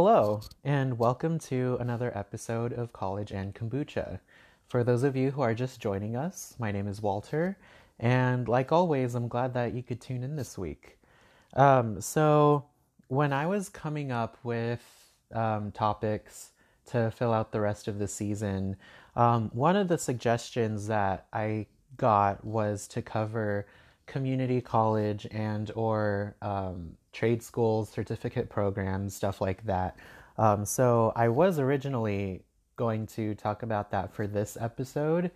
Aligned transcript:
Hello, 0.00 0.42
and 0.62 0.96
welcome 0.96 1.40
to 1.40 1.76
another 1.80 2.16
episode 2.16 2.72
of 2.72 2.92
College 2.92 3.32
and 3.32 3.52
Kombucha. 3.52 4.20
For 4.68 4.84
those 4.84 5.02
of 5.02 5.16
you 5.16 5.32
who 5.32 5.40
are 5.40 5.54
just 5.54 5.80
joining 5.80 6.14
us, 6.14 6.54
my 6.56 6.70
name 6.70 6.86
is 6.86 7.02
Walter, 7.02 7.58
and 7.98 8.46
like 8.46 8.70
always, 8.70 9.16
I'm 9.16 9.26
glad 9.26 9.54
that 9.54 9.74
you 9.74 9.82
could 9.82 10.00
tune 10.00 10.22
in 10.22 10.36
this 10.36 10.56
week. 10.56 10.98
Um, 11.54 12.00
so, 12.00 12.66
when 13.08 13.32
I 13.32 13.46
was 13.48 13.68
coming 13.68 14.12
up 14.12 14.38
with 14.44 14.84
um, 15.34 15.72
topics 15.72 16.52
to 16.92 17.10
fill 17.10 17.32
out 17.32 17.50
the 17.50 17.60
rest 17.60 17.88
of 17.88 17.98
the 17.98 18.06
season, 18.06 18.76
um, 19.16 19.50
one 19.52 19.74
of 19.74 19.88
the 19.88 19.98
suggestions 19.98 20.86
that 20.86 21.26
I 21.32 21.66
got 21.96 22.44
was 22.44 22.86
to 22.86 23.02
cover 23.02 23.66
community 24.06 24.60
college 24.60 25.26
and 25.32 25.72
or 25.74 26.36
um, 26.40 26.92
trade 27.18 27.42
schools, 27.42 27.90
certificate 27.90 28.48
programs, 28.48 29.12
stuff 29.12 29.40
like 29.40 29.64
that. 29.66 29.96
Um, 30.36 30.64
so 30.64 31.12
I 31.16 31.28
was 31.28 31.58
originally 31.58 32.44
going 32.76 33.08
to 33.08 33.34
talk 33.34 33.64
about 33.64 33.90
that 33.90 34.14
for 34.14 34.28
this 34.28 34.56
episode, 34.60 35.32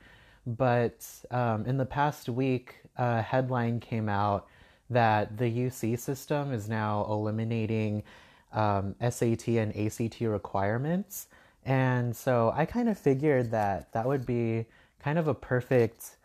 but 0.47 1.05
um, 1.33 1.67
in 1.67 1.79
the 1.79 1.85
past 1.85 2.29
week, 2.29 2.77
a 2.97 3.21
headline 3.21 3.81
came 3.81 4.09
out 4.09 4.47
that 4.91 5.37
the 5.37 5.51
UC 5.51 5.99
system 5.99 6.53
is 6.53 6.69
now 6.69 7.05
eliminating 7.11 8.05
um, 8.53 8.95
SAT 9.01 9.49
and 9.49 9.77
ACT 9.77 10.21
requirements. 10.21 11.27
And 11.65 12.15
so 12.15 12.53
I 12.55 12.65
kind 12.65 12.89
of 12.89 12.97
figured 12.97 13.51
that 13.51 13.93
that 13.93 14.07
would 14.07 14.25
be 14.25 14.67
kind 15.03 15.19
of 15.19 15.27
a 15.27 15.35
perfect 15.35 16.17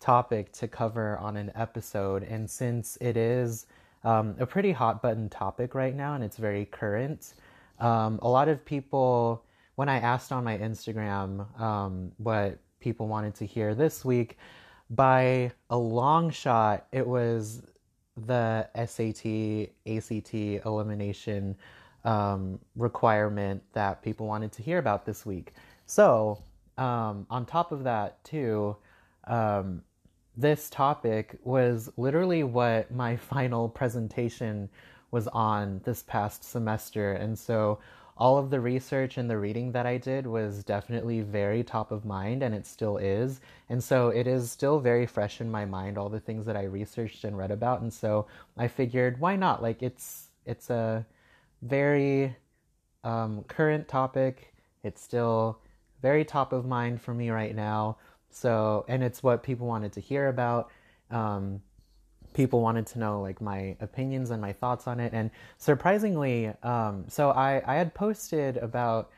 topic 0.00 0.50
to 0.54 0.66
cover 0.66 1.16
on 1.18 1.36
an 1.36 1.52
episode. 1.54 2.24
And 2.24 2.50
since 2.50 2.98
it 3.00 3.16
is 3.16 3.66
um, 4.04 4.36
a 4.38 4.46
pretty 4.46 4.72
hot 4.72 5.02
button 5.02 5.28
topic 5.28 5.74
right 5.74 5.94
now 5.94 6.14
and 6.14 6.22
it's 6.22 6.36
very 6.36 6.66
current, 6.66 7.34
um, 7.80 8.18
a 8.22 8.28
lot 8.28 8.48
of 8.48 8.64
people, 8.64 9.44
when 9.76 9.88
I 9.88 9.98
asked 9.98 10.32
on 10.32 10.44
my 10.44 10.56
Instagram 10.58 11.60
um, 11.60 12.12
what 12.18 12.58
people 12.80 13.08
wanted 13.08 13.34
to 13.36 13.46
hear 13.46 13.74
this 13.74 14.04
week, 14.04 14.38
by 14.90 15.50
a 15.70 15.76
long 15.76 16.30
shot, 16.30 16.86
it 16.92 17.06
was 17.06 17.62
the 18.26 18.68
SAT, 18.76 19.70
ACT 19.86 20.34
elimination 20.66 21.56
um, 22.04 22.60
requirement 22.76 23.62
that 23.72 24.02
people 24.02 24.26
wanted 24.26 24.52
to 24.52 24.62
hear 24.62 24.78
about 24.78 25.04
this 25.04 25.24
week. 25.24 25.52
So, 25.86 26.42
um, 26.76 27.26
on 27.30 27.46
top 27.46 27.72
of 27.72 27.84
that, 27.84 28.22
too, 28.24 28.76
um, 29.26 29.82
this 30.36 30.68
topic 30.70 31.36
was 31.44 31.90
literally 31.96 32.42
what 32.44 32.90
my 32.90 33.16
final 33.32 33.68
presentation 33.68 34.68
was 35.10 35.28
on 35.28 35.80
this 35.84 36.02
past 36.02 36.44
semester. 36.44 37.12
And 37.12 37.38
so, 37.38 37.78
all 38.16 38.38
of 38.38 38.50
the 38.50 38.60
research 38.60 39.18
and 39.18 39.28
the 39.28 39.38
reading 39.38 39.72
that 39.72 39.86
I 39.86 39.96
did 39.98 40.24
was 40.24 40.62
definitely 40.62 41.20
very 41.20 41.64
top 41.64 41.90
of 41.90 42.04
mind, 42.04 42.44
and 42.44 42.54
it 42.54 42.64
still 42.64 42.96
is. 42.96 43.40
And 43.68 43.82
so, 43.82 44.08
it 44.08 44.26
is 44.26 44.50
still 44.50 44.80
very 44.80 45.06
fresh 45.06 45.40
in 45.40 45.50
my 45.50 45.64
mind, 45.64 45.98
all 45.98 46.08
the 46.08 46.20
things 46.20 46.46
that 46.46 46.56
I 46.56 46.64
researched 46.64 47.24
and 47.24 47.36
read 47.36 47.50
about. 47.50 47.80
And 47.80 47.92
so, 47.92 48.26
I 48.56 48.68
figured, 48.68 49.20
why 49.20 49.36
not? 49.36 49.62
Like, 49.62 49.82
it's 49.82 50.28
it's 50.46 50.70
a 50.70 51.06
very 51.62 52.36
um, 53.04 53.44
current 53.48 53.88
topic. 53.88 54.54
It's 54.82 55.00
still 55.00 55.58
very 56.02 56.24
top 56.24 56.52
of 56.52 56.66
mind 56.66 57.00
for 57.00 57.14
me 57.14 57.30
right 57.30 57.54
now. 57.54 57.96
So, 58.34 58.84
and 58.88 59.02
it's 59.02 59.22
what 59.22 59.42
people 59.42 59.66
wanted 59.66 59.92
to 59.92 60.00
hear 60.00 60.28
about. 60.28 60.70
Um, 61.10 61.62
people 62.32 62.60
wanted 62.60 62.86
to 62.88 62.98
know 62.98 63.20
like 63.20 63.40
my 63.40 63.76
opinions 63.80 64.30
and 64.30 64.42
my 64.42 64.52
thoughts 64.52 64.88
on 64.88 64.98
it. 65.00 65.12
And 65.14 65.30
surprisingly, 65.56 66.52
um, 66.62 67.04
so 67.08 67.30
I, 67.30 67.62
I 67.64 67.76
had 67.76 67.94
posted 67.94 68.56
about 68.56 69.10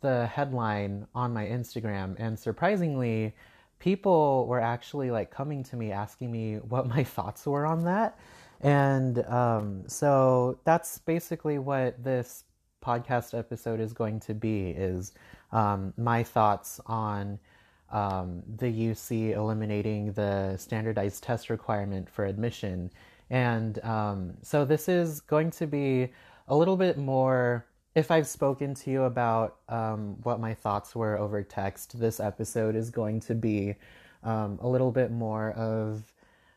the 0.00 0.26
headline 0.26 1.06
on 1.14 1.32
my 1.32 1.46
Instagram, 1.46 2.16
and 2.18 2.38
surprisingly, 2.38 3.34
people 3.78 4.46
were 4.46 4.60
actually 4.60 5.10
like 5.10 5.30
coming 5.30 5.62
to 5.64 5.76
me 5.76 5.92
asking 5.92 6.32
me 6.32 6.56
what 6.56 6.86
my 6.86 7.04
thoughts 7.16 7.46
were 7.46 7.66
on 7.66 7.84
that. 7.84 8.18
And 8.60 9.24
um, 9.26 9.82
so 9.86 10.58
that's 10.64 10.98
basically 10.98 11.58
what 11.58 12.02
this 12.02 12.44
podcast 12.82 13.38
episode 13.38 13.80
is 13.80 13.92
going 13.92 14.20
to 14.20 14.34
be 14.34 14.70
is 14.70 15.12
um, 15.52 15.92
my 15.96 16.22
thoughts 16.22 16.80
on 16.86 17.38
um, 17.94 18.42
the 18.56 18.66
UC 18.66 19.36
eliminating 19.36 20.12
the 20.12 20.56
standardized 20.56 21.22
test 21.22 21.48
requirement 21.48 22.10
for 22.10 22.26
admission. 22.26 22.90
And 23.30 23.82
um, 23.84 24.34
so 24.42 24.64
this 24.64 24.88
is 24.88 25.20
going 25.20 25.52
to 25.52 25.66
be 25.66 26.08
a 26.48 26.56
little 26.56 26.76
bit 26.76 26.98
more. 26.98 27.64
If 27.94 28.10
I've 28.10 28.26
spoken 28.26 28.74
to 28.74 28.90
you 28.90 29.04
about 29.04 29.58
um, 29.68 30.16
what 30.24 30.40
my 30.40 30.52
thoughts 30.54 30.96
were 30.96 31.16
over 31.16 31.44
text, 31.44 31.98
this 31.98 32.18
episode 32.18 32.74
is 32.74 32.90
going 32.90 33.20
to 33.20 33.34
be 33.36 33.76
um, 34.24 34.58
a 34.60 34.68
little 34.68 34.90
bit 34.90 35.12
more 35.12 35.52
of 35.52 36.02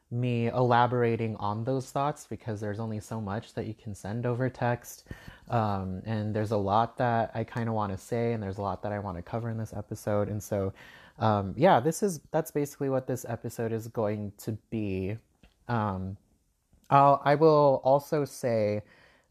me 0.09 0.47
elaborating 0.47 1.35
on 1.35 1.63
those 1.63 1.91
thoughts 1.91 2.25
because 2.27 2.59
there's 2.59 2.79
only 2.79 2.99
so 2.99 3.21
much 3.21 3.53
that 3.53 3.67
you 3.67 3.75
can 3.75 3.93
send 3.93 4.25
over 4.25 4.49
text. 4.49 5.05
Um, 5.49 6.01
and 6.05 6.33
there's 6.33 6.51
a 6.51 6.57
lot 6.57 6.97
that 6.97 7.29
I 7.35 7.43
kind 7.43 7.69
of 7.69 7.75
want 7.75 7.91
to 7.91 7.97
say, 7.97 8.33
and 8.33 8.41
there's 8.41 8.57
a 8.57 8.61
lot 8.61 8.81
that 8.81 8.91
I 8.91 8.97
want 8.97 9.17
to 9.17 9.21
cover 9.21 9.49
in 9.51 9.57
this 9.57 9.73
episode. 9.73 10.29
And 10.29 10.41
so, 10.41 10.73
um, 11.19 11.53
yeah, 11.57 11.79
this 11.79 12.03
is 12.03 12.21
that's 12.31 12.51
basically 12.51 12.89
what 12.89 13.07
this 13.07 13.25
episode 13.27 13.71
is 13.71 13.87
going 13.87 14.33
to 14.39 14.53
be. 14.69 15.17
Um, 15.67 16.17
I'll, 16.89 17.21
I 17.23 17.35
will 17.35 17.81
also 17.83 18.23
say 18.23 18.83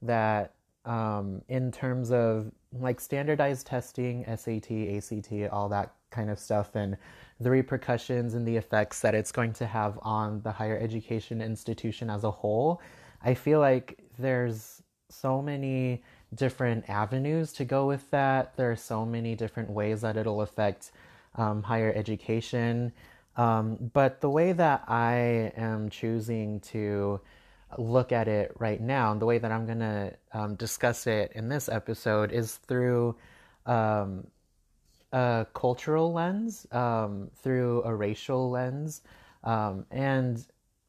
that 0.02 0.54
um, 0.84 1.42
in 1.48 1.72
terms 1.72 2.10
of 2.10 2.50
like 2.72 3.00
standardized 3.00 3.66
testing, 3.66 4.24
SAT, 4.24 4.70
ACT, 4.70 5.52
all 5.52 5.68
that 5.68 5.94
kind 6.10 6.30
of 6.30 6.38
stuff, 6.38 6.74
and 6.74 6.96
the 7.40 7.50
repercussions 7.50 8.34
and 8.34 8.46
the 8.46 8.56
effects 8.56 9.00
that 9.00 9.14
it's 9.14 9.32
going 9.32 9.52
to 9.54 9.66
have 9.66 9.98
on 10.02 10.40
the 10.42 10.52
higher 10.52 10.78
education 10.78 11.40
institution 11.40 12.10
as 12.10 12.24
a 12.24 12.30
whole, 12.30 12.80
I 13.22 13.34
feel 13.34 13.60
like 13.60 13.98
there's 14.18 14.82
so 15.08 15.40
many 15.40 16.02
different 16.34 16.88
avenues 16.88 17.52
to 17.54 17.64
go 17.64 17.86
with 17.86 18.10
that. 18.10 18.56
There 18.56 18.70
are 18.70 18.76
so 18.76 19.06
many 19.06 19.34
different 19.34 19.70
ways 19.70 20.00
that 20.00 20.16
it'll 20.16 20.42
affect 20.42 20.90
um, 21.36 21.62
higher 21.62 21.92
education. 21.94 22.92
Um, 23.36 23.90
but 23.92 24.20
the 24.20 24.30
way 24.30 24.52
that 24.52 24.84
I 24.88 25.52
am 25.56 25.90
choosing 25.90 26.60
to 26.60 27.20
look 27.76 28.12
at 28.12 28.28
it 28.28 28.52
right 28.58 28.80
now, 28.80 29.12
and 29.12 29.20
the 29.20 29.26
way 29.26 29.38
that 29.38 29.52
I'm 29.52 29.66
going 29.66 29.80
to 29.80 30.14
um, 30.32 30.54
discuss 30.54 31.06
it 31.06 31.32
in 31.34 31.48
this 31.48 31.68
episode 31.68 32.32
is 32.32 32.56
through 32.56 33.16
um, 33.66 34.26
a 35.12 35.46
cultural 35.54 36.12
lens, 36.12 36.66
um, 36.72 37.30
through 37.42 37.82
a 37.84 37.94
racial 37.94 38.50
lens, 38.50 39.02
um, 39.44 39.84
and 39.90 40.44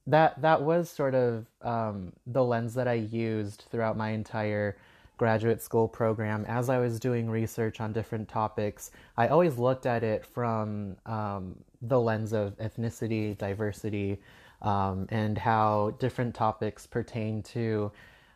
that 0.05 0.41
that 0.41 0.61
was 0.61 0.89
sort 0.89 1.15
of 1.15 1.45
um, 1.61 2.13
the 2.25 2.43
lens 2.43 2.73
that 2.75 2.87
I 2.87 2.93
used 2.93 3.65
throughout 3.69 3.97
my 3.97 4.11
entire 4.11 4.77
graduate 5.17 5.61
school 5.61 5.87
program 5.87 6.45
as 6.47 6.69
I 6.69 6.77
was 6.79 6.99
doing 6.99 7.29
research 7.29 7.81
on 7.81 7.91
different 7.91 8.27
topics. 8.29 8.91
I 9.17 9.27
always 9.27 9.57
looked 9.57 9.85
at 9.85 10.03
it 10.03 10.25
from 10.25 10.95
um, 11.05 11.55
the 11.81 11.99
lens 11.99 12.33
of 12.33 12.57
ethnicity, 12.59 13.37
diversity, 13.37 14.19
um, 14.61 15.07
and 15.09 15.37
how 15.37 15.95
different 15.99 16.33
topics 16.33 16.87
pertain 16.87 17.43
to 17.43 17.91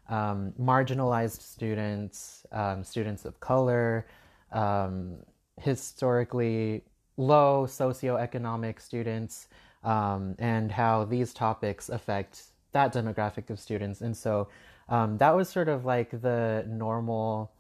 um, 0.10 0.54
marginalized 0.60 1.42
students, 1.42 2.46
students 2.84 3.26
of 3.26 3.40
color, 3.40 4.06
um, 4.52 5.18
historically 5.60 6.84
low 7.18 7.66
socioeconomic 7.68 8.82
students 8.82 9.48
um, 9.84 10.36
and 10.40 10.72
how 10.72 11.06
these 11.06 11.34
topics 11.34 11.90
affect 11.90 12.44
that 12.72 12.94
demographic 12.94 13.50
of 13.50 13.60
students. 13.60 14.02
And 14.02 14.16
so 14.16 14.48
um, 14.90 15.18
that 15.18 15.36
was 15.36 15.50
sort 15.50 15.70
of 15.70 15.86
like 15.86 16.10
the 16.22 16.66
normal 16.68 17.52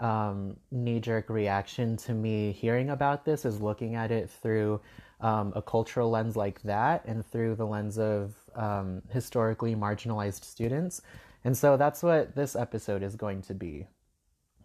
um, 0.00 0.56
knee 0.70 1.00
jerk 1.00 1.28
reaction 1.28 1.96
to 1.98 2.12
me 2.12 2.52
hearing 2.52 2.90
about 2.90 3.24
this 3.24 3.44
is 3.44 3.60
looking 3.60 3.94
at 3.94 4.10
it 4.10 4.30
through 4.30 4.80
um, 5.20 5.52
a 5.56 5.62
cultural 5.62 6.10
lens 6.10 6.36
like 6.36 6.62
that 6.62 7.04
and 7.04 7.26
through 7.26 7.56
the 7.56 7.66
lens 7.66 7.98
of 7.98 8.34
um, 8.54 9.02
historically 9.10 9.74
marginalized 9.74 10.44
students. 10.44 11.02
And 11.44 11.56
so 11.56 11.76
that's 11.76 12.02
what 12.02 12.34
this 12.34 12.54
episode 12.54 13.02
is 13.02 13.16
going 13.16 13.42
to 13.42 13.54
be. 13.54 13.86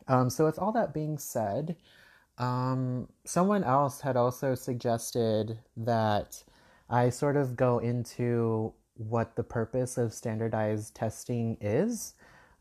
Um, 0.07 0.29
so, 0.29 0.45
with 0.45 0.59
all 0.59 0.73
that 0.73 0.93
being 0.93 1.17
said, 1.17 1.77
um, 2.37 3.07
someone 3.25 3.63
else 3.63 4.01
had 4.01 4.17
also 4.17 4.53
suggested 4.55 5.59
that 5.77 6.43
I 6.89 7.09
sort 7.09 7.37
of 7.37 7.55
go 7.55 7.79
into 7.79 8.73
what 8.95 9.35
the 9.35 9.43
purpose 9.43 9.97
of 9.97 10.13
standardized 10.13 10.95
testing 10.95 11.57
is, 11.61 12.13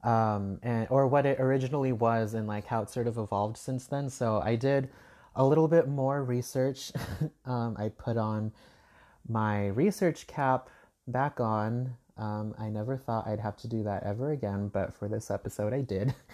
um, 0.02 0.58
and 0.62 0.86
or 0.90 1.06
what 1.06 1.26
it 1.26 1.40
originally 1.40 1.92
was, 1.92 2.34
and 2.34 2.46
like 2.46 2.66
how 2.66 2.82
it 2.82 2.90
sort 2.90 3.06
of 3.06 3.18
evolved 3.18 3.56
since 3.56 3.86
then. 3.86 4.10
So 4.10 4.40
I 4.44 4.56
did 4.56 4.88
a 5.34 5.44
little 5.44 5.68
bit 5.68 5.88
more 5.88 6.22
research. 6.22 6.92
um, 7.44 7.76
I 7.78 7.88
put 7.90 8.16
on 8.16 8.52
my 9.28 9.68
research 9.68 10.26
cap 10.26 10.68
back 11.06 11.40
on. 11.40 11.94
Um, 12.16 12.54
I 12.58 12.68
never 12.68 12.96
thought 12.96 13.26
I'd 13.26 13.40
have 13.40 13.56
to 13.58 13.68
do 13.68 13.82
that 13.84 14.02
ever 14.04 14.32
again, 14.32 14.68
but 14.68 14.94
for 14.94 15.08
this 15.08 15.30
episode, 15.30 15.72
I 15.72 15.82
did. 15.82 16.14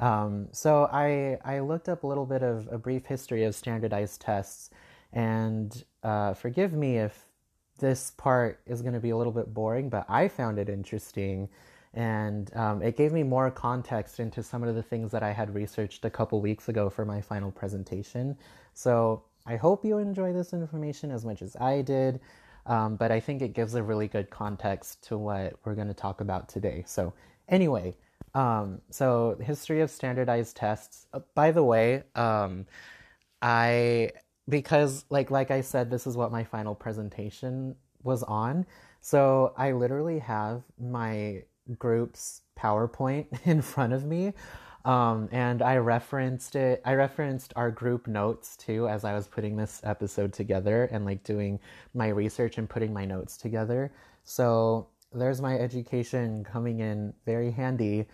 Um, 0.00 0.46
so 0.52 0.88
I 0.92 1.38
I 1.44 1.58
looked 1.58 1.88
up 1.88 2.04
a 2.04 2.06
little 2.06 2.24
bit 2.24 2.42
of 2.44 2.68
a 2.70 2.78
brief 2.78 3.06
history 3.06 3.42
of 3.44 3.54
standardized 3.56 4.20
tests, 4.20 4.70
and 5.12 5.84
uh, 6.04 6.34
forgive 6.34 6.72
me 6.72 6.98
if 6.98 7.27
this 7.78 8.12
part 8.16 8.60
is 8.66 8.82
going 8.82 8.94
to 8.94 9.00
be 9.00 9.10
a 9.10 9.16
little 9.16 9.32
bit 9.32 9.52
boring, 9.54 9.88
but 9.88 10.04
I 10.08 10.28
found 10.28 10.58
it 10.58 10.68
interesting, 10.68 11.48
and 11.94 12.54
um, 12.54 12.82
it 12.82 12.96
gave 12.96 13.12
me 13.12 13.22
more 13.22 13.50
context 13.50 14.20
into 14.20 14.42
some 14.42 14.62
of 14.62 14.74
the 14.74 14.82
things 14.82 15.10
that 15.12 15.22
I 15.22 15.32
had 15.32 15.54
researched 15.54 16.04
a 16.04 16.10
couple 16.10 16.40
weeks 16.40 16.68
ago 16.68 16.90
for 16.90 17.04
my 17.04 17.20
final 17.20 17.50
presentation. 17.50 18.36
So 18.74 19.22
I 19.46 19.56
hope 19.56 19.84
you 19.84 19.98
enjoy 19.98 20.32
this 20.32 20.52
information 20.52 21.10
as 21.10 21.24
much 21.24 21.40
as 21.42 21.56
I 21.56 21.82
did. 21.82 22.20
Um, 22.66 22.96
but 22.96 23.10
I 23.10 23.18
think 23.18 23.40
it 23.40 23.54
gives 23.54 23.74
a 23.74 23.82
really 23.82 24.08
good 24.08 24.28
context 24.28 25.02
to 25.08 25.16
what 25.16 25.54
we're 25.64 25.74
going 25.74 25.88
to 25.88 25.94
talk 25.94 26.20
about 26.20 26.50
today. 26.50 26.84
So, 26.86 27.14
anyway, 27.48 27.96
um, 28.34 28.82
so 28.90 29.38
history 29.40 29.80
of 29.80 29.90
standardized 29.90 30.54
tests. 30.54 31.06
Uh, 31.14 31.20
by 31.34 31.50
the 31.50 31.64
way, 31.64 32.02
um, 32.14 32.66
I 33.40 34.10
because 34.48 35.04
like 35.10 35.30
like 35.30 35.50
I 35.50 35.60
said, 35.60 35.90
this 35.90 36.06
is 36.06 36.16
what 36.16 36.32
my 36.32 36.44
final 36.44 36.74
presentation 36.74 37.76
was 38.02 38.22
on. 38.22 38.66
So 39.00 39.52
I 39.56 39.72
literally 39.72 40.18
have 40.20 40.62
my 40.80 41.42
group's 41.78 42.42
PowerPoint 42.58 43.26
in 43.46 43.62
front 43.62 43.92
of 43.92 44.04
me. 44.04 44.32
Um, 44.84 45.28
and 45.32 45.60
I 45.60 45.76
referenced 45.76 46.56
it. 46.56 46.80
I 46.84 46.94
referenced 46.94 47.52
our 47.56 47.70
group 47.70 48.06
notes 48.06 48.56
too 48.56 48.88
as 48.88 49.04
I 49.04 49.12
was 49.12 49.26
putting 49.26 49.56
this 49.56 49.80
episode 49.84 50.32
together 50.32 50.88
and 50.90 51.04
like 51.04 51.24
doing 51.24 51.60
my 51.94 52.08
research 52.08 52.58
and 52.58 52.68
putting 52.68 52.92
my 52.92 53.04
notes 53.04 53.36
together. 53.36 53.92
So 54.24 54.88
there's 55.12 55.40
my 55.40 55.58
education 55.58 56.44
coming 56.44 56.80
in 56.80 57.12
very 57.26 57.50
handy 57.50 58.06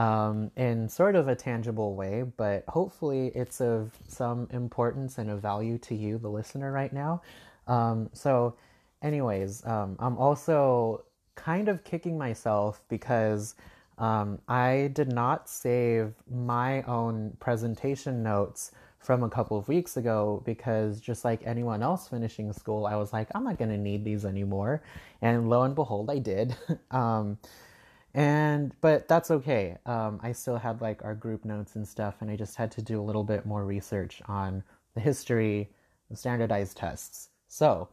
um, 0.00 0.50
in 0.56 0.88
sort 0.88 1.14
of 1.14 1.28
a 1.28 1.34
tangible 1.34 1.94
way, 1.94 2.22
but 2.22 2.64
hopefully 2.68 3.32
it's 3.34 3.60
of 3.60 3.92
some 4.08 4.48
importance 4.50 5.18
and 5.18 5.28
of 5.28 5.42
value 5.42 5.76
to 5.76 5.94
you, 5.94 6.16
the 6.16 6.30
listener, 6.30 6.72
right 6.72 6.90
now. 6.90 7.20
Um, 7.66 8.08
so, 8.14 8.56
anyways, 9.02 9.62
um, 9.66 9.96
I'm 9.98 10.16
also 10.16 11.04
kind 11.34 11.68
of 11.68 11.84
kicking 11.84 12.16
myself 12.16 12.80
because 12.88 13.56
um, 13.98 14.38
I 14.48 14.90
did 14.94 15.12
not 15.12 15.50
save 15.50 16.14
my 16.30 16.80
own 16.84 17.36
presentation 17.38 18.22
notes 18.22 18.72
from 19.00 19.22
a 19.22 19.28
couple 19.28 19.58
of 19.58 19.68
weeks 19.68 19.98
ago 19.98 20.42
because 20.46 20.98
just 20.98 21.26
like 21.26 21.42
anyone 21.44 21.82
else 21.82 22.08
finishing 22.08 22.54
school, 22.54 22.86
I 22.86 22.96
was 22.96 23.12
like, 23.12 23.28
I'm 23.34 23.44
not 23.44 23.58
going 23.58 23.70
to 23.70 23.76
need 23.76 24.06
these 24.06 24.24
anymore. 24.24 24.82
And 25.20 25.50
lo 25.50 25.64
and 25.64 25.74
behold, 25.74 26.08
I 26.08 26.20
did. 26.20 26.56
and 28.14 28.72
but 28.80 29.08
that's 29.08 29.30
okay. 29.30 29.76
Um, 29.86 30.20
I 30.22 30.32
still 30.32 30.56
had 30.56 30.80
like 30.80 31.04
our 31.04 31.14
group 31.14 31.44
notes 31.44 31.76
and 31.76 31.86
stuff, 31.86 32.16
and 32.20 32.30
I 32.30 32.36
just 32.36 32.56
had 32.56 32.70
to 32.72 32.82
do 32.82 33.00
a 33.00 33.04
little 33.04 33.24
bit 33.24 33.46
more 33.46 33.64
research 33.64 34.22
on 34.26 34.62
the 34.94 35.00
history 35.00 35.70
of 36.10 36.18
standardized 36.18 36.76
tests. 36.76 37.28
So, 37.48 37.88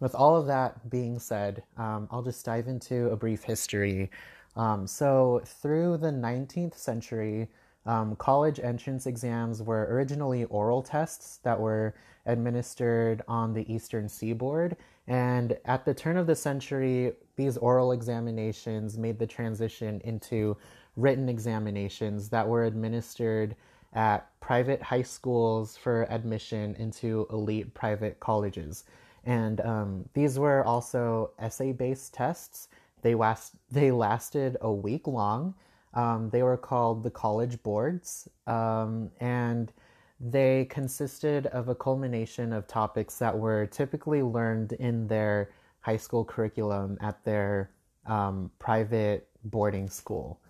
with 0.00 0.14
all 0.14 0.36
of 0.36 0.46
that 0.46 0.90
being 0.90 1.18
said, 1.18 1.62
um, 1.76 2.08
I'll 2.10 2.22
just 2.22 2.44
dive 2.44 2.68
into 2.68 3.10
a 3.10 3.16
brief 3.16 3.44
history 3.44 4.10
um, 4.56 4.86
so, 4.86 5.42
through 5.44 5.98
the 5.98 6.10
19th 6.10 6.76
century, 6.76 7.48
um, 7.84 8.16
college 8.16 8.58
entrance 8.58 9.06
exams 9.06 9.62
were 9.62 9.86
originally 9.90 10.44
oral 10.44 10.82
tests 10.82 11.38
that 11.44 11.60
were 11.60 11.94
administered 12.24 13.22
on 13.28 13.52
the 13.52 13.70
eastern 13.72 14.08
seaboard. 14.08 14.76
And 15.08 15.58
at 15.64 15.84
the 15.84 15.94
turn 15.94 16.16
of 16.16 16.26
the 16.26 16.34
century, 16.34 17.12
these 17.36 17.56
oral 17.56 17.92
examinations 17.92 18.98
made 18.98 19.18
the 19.18 19.26
transition 19.26 20.00
into 20.04 20.56
written 20.96 21.28
examinations 21.28 22.28
that 22.30 22.48
were 22.48 22.64
administered 22.64 23.54
at 23.92 24.28
private 24.40 24.82
high 24.82 25.02
schools 25.02 25.76
for 25.76 26.10
admission 26.10 26.74
into 26.76 27.26
elite 27.30 27.72
private 27.74 28.18
colleges. 28.20 28.84
And 29.24 29.60
um, 29.60 30.08
these 30.14 30.38
were 30.38 30.64
also 30.64 31.30
essay 31.38 31.72
based 31.72 32.14
tests 32.14 32.68
they 33.06 33.14
last 33.14 33.54
they 33.70 33.92
lasted 33.92 34.56
a 34.60 34.72
week 34.72 35.06
long. 35.06 35.54
Um, 35.94 36.30
they 36.30 36.42
were 36.42 36.56
called 36.56 37.04
the 37.04 37.10
college 37.10 37.62
boards, 37.62 38.28
um, 38.48 39.10
and 39.20 39.72
they 40.18 40.66
consisted 40.70 41.46
of 41.46 41.68
a 41.68 41.74
culmination 41.74 42.52
of 42.52 42.66
topics 42.66 43.18
that 43.18 43.36
were 43.36 43.66
typically 43.66 44.22
learned 44.22 44.72
in 44.72 45.06
their 45.06 45.50
high 45.80 45.96
school 45.96 46.24
curriculum 46.24 46.96
at 47.00 47.22
their 47.24 47.70
um, 48.06 48.50
private 48.58 49.28
boarding 49.44 49.88
school. 49.88 50.40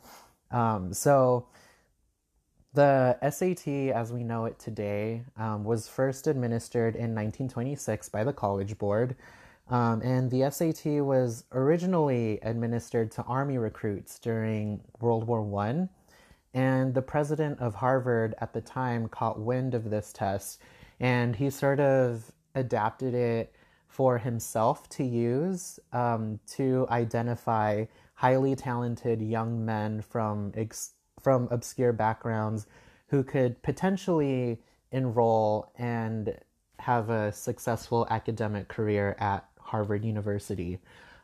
Um, 0.51 0.93
so, 0.93 1.49
the 2.75 3.17
SAT, 3.31 3.67
as 3.97 4.13
we 4.13 4.23
know 4.23 4.45
it 4.45 4.59
today, 4.59 5.23
um, 5.39 5.65
was 5.65 5.89
first 5.89 6.27
administered 6.27 6.95
in 6.95 7.15
1926 7.15 8.11
by 8.11 8.23
the 8.23 8.35
College 8.35 8.77
Board. 8.77 9.17
Um, 9.69 10.01
and 10.03 10.31
the 10.31 10.49
SAT 10.51 11.03
was 11.03 11.45
originally 11.53 12.39
administered 12.43 13.11
to 13.12 13.23
Army 13.23 13.59
recruits 13.59 14.19
during 14.19 14.81
World 15.01 15.27
War 15.27 15.43
One, 15.43 15.89
and 16.56 16.94
the 16.94 17.03
president 17.03 17.61
of 17.61 17.75
Harvard 17.75 18.35
at 18.41 18.55
the 18.55 18.62
time 18.62 19.08
caught 19.08 19.38
wind 19.38 19.75
of 19.75 19.91
this 19.91 20.11
test, 20.11 20.58
and 20.99 21.37
he 21.37 21.50
sort 21.50 21.79
of 21.79 22.32
adapted 22.55 23.12
it 23.12 23.55
for 23.87 24.17
himself 24.17 24.88
to 24.88 25.05
use 25.05 25.79
um, 25.93 26.41
to 26.47 26.87
identify 26.91 27.85
highly 28.14 28.56
talented 28.56 29.20
young 29.20 29.67
men 29.67 30.00
from 30.00 30.50
ex- 30.56 30.94
from 31.20 31.47
obscure 31.50 31.93
backgrounds 31.93 32.67
who 33.09 33.23
could 33.23 33.62
potentially 33.62 34.59
enroll 34.93 35.70
and 35.76 36.38
have 36.79 37.11
a 37.11 37.32
successful 37.32 38.06
academic 38.09 38.69
career 38.69 39.14
at 39.19 39.47
Harvard 39.59 40.06
University. 40.06 40.79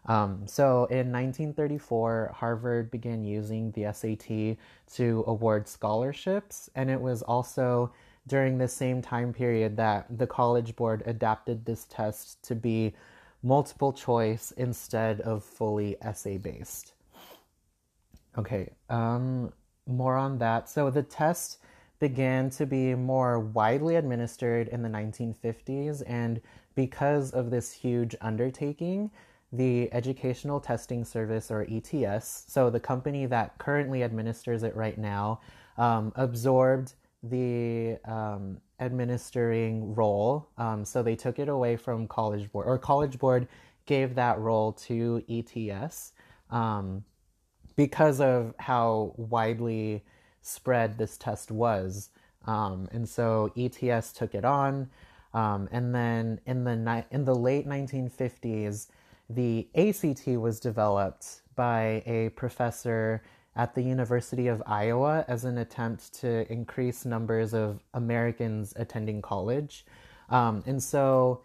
Um, 0.07 0.47
so 0.47 0.87
in 0.87 1.13
1934, 1.13 2.33
Harvard 2.35 2.91
began 2.91 3.23
using 3.25 3.71
the 3.73 3.93
SAT 3.93 4.57
to 4.97 5.25
award 5.27 5.69
scholarships, 5.69 6.69
and 6.75 6.91
it 6.91 7.01
was 7.01 7.23
also 7.23 7.93
during 8.27 8.59
the 8.59 8.69
same 8.69 9.03
time 9.03 9.33
period 9.33 9.77
that 9.77 10.07
the 10.19 10.27
College 10.27 10.75
Board 10.77 11.03
adapted 11.07 11.65
this 11.65 11.85
test 11.85 12.43
to 12.45 12.55
be 12.55 12.95
multiple 13.43 13.93
choice 13.93 14.53
instead 14.53 15.21
of 15.21 15.45
fully 15.45 15.97
essay 16.03 16.39
based. 16.39 16.95
Okay, 18.39 18.71
um, 18.89 19.53
more 19.87 20.17
on 20.17 20.39
that. 20.39 20.69
So 20.69 20.91
the 20.91 21.03
test 21.03 21.59
began 21.99 22.51
to 22.51 22.67
be 22.67 22.95
more 22.95 23.39
widely 23.39 23.97
administered 23.97 24.69
in 24.69 24.83
the 24.83 24.89
1950s 24.89 26.03
and 26.07 26.41
because 26.75 27.33
of 27.33 27.51
this 27.51 27.71
huge 27.73 28.17
undertaking, 28.21 29.11
the 29.53 29.93
Educational 29.93 30.61
Testing 30.61 31.05
Service, 31.05 31.51
or 31.51 31.67
ETS, 31.71 32.45
so 32.49 32.71
the 32.71 32.81
company 32.81 33.27
that 33.27 33.59
currently 33.59 34.03
administers 34.03 34.63
it 34.63 34.75
right 34.75 34.97
now, 34.97 35.41
um, 35.77 36.13
absorbed 36.17 36.95
the 37.23 37.99
um, 38.05 38.59
administering 38.81 39.95
role. 39.95 40.49
Um, 40.57 40.85
so 40.85 41.03
they 41.03 41.17
took 41.17 41.39
it 41.39 41.49
away 41.49 41.77
from 41.77 42.09
College 42.09 42.51
Board, 42.51 42.67
or 42.67 42.79
College 42.79 43.19
Board 43.19 43.47
gave 43.87 44.15
that 44.15 44.39
role 44.39 44.73
to 44.73 45.23
ETS 45.29 46.13
um, 46.51 47.05
because 47.77 48.21
of 48.21 48.55
how 48.59 49.15
widely 49.17 50.05
spread 50.41 50.99
this 50.99 51.17
test 51.17 51.51
was. 51.51 52.11
Um, 52.47 52.89
and 52.93 53.09
so 53.09 53.53
ETS 53.57 54.13
took 54.13 54.35
it 54.35 54.45
on. 54.45 54.91
Um, 55.35 55.69
and 55.73 55.95
then 55.95 56.41
in 56.45 56.65
the 56.65 56.77
ni- 56.77 57.05
in 57.11 57.25
the 57.25 57.35
late 57.35 57.67
1950s, 57.67 58.89
the 59.35 59.69
ACT 59.75 60.27
was 60.27 60.61
developed 60.61 61.43
by 61.55 62.03
a 62.07 62.31
professor 62.31 63.23
at 63.55 63.75
the 63.75 63.83
University 63.83 64.49
of 64.49 64.63
Iowa 64.67 65.25
as 65.29 65.45
an 65.45 65.59
attempt 65.59 66.15
to 66.21 66.51
increase 66.51 67.05
numbers 67.05 67.53
of 67.53 67.83
Americans 67.95 68.73
attending 68.77 69.21
college. 69.21 69.85
Um, 70.31 70.63
and 70.67 70.83
so 70.83 71.43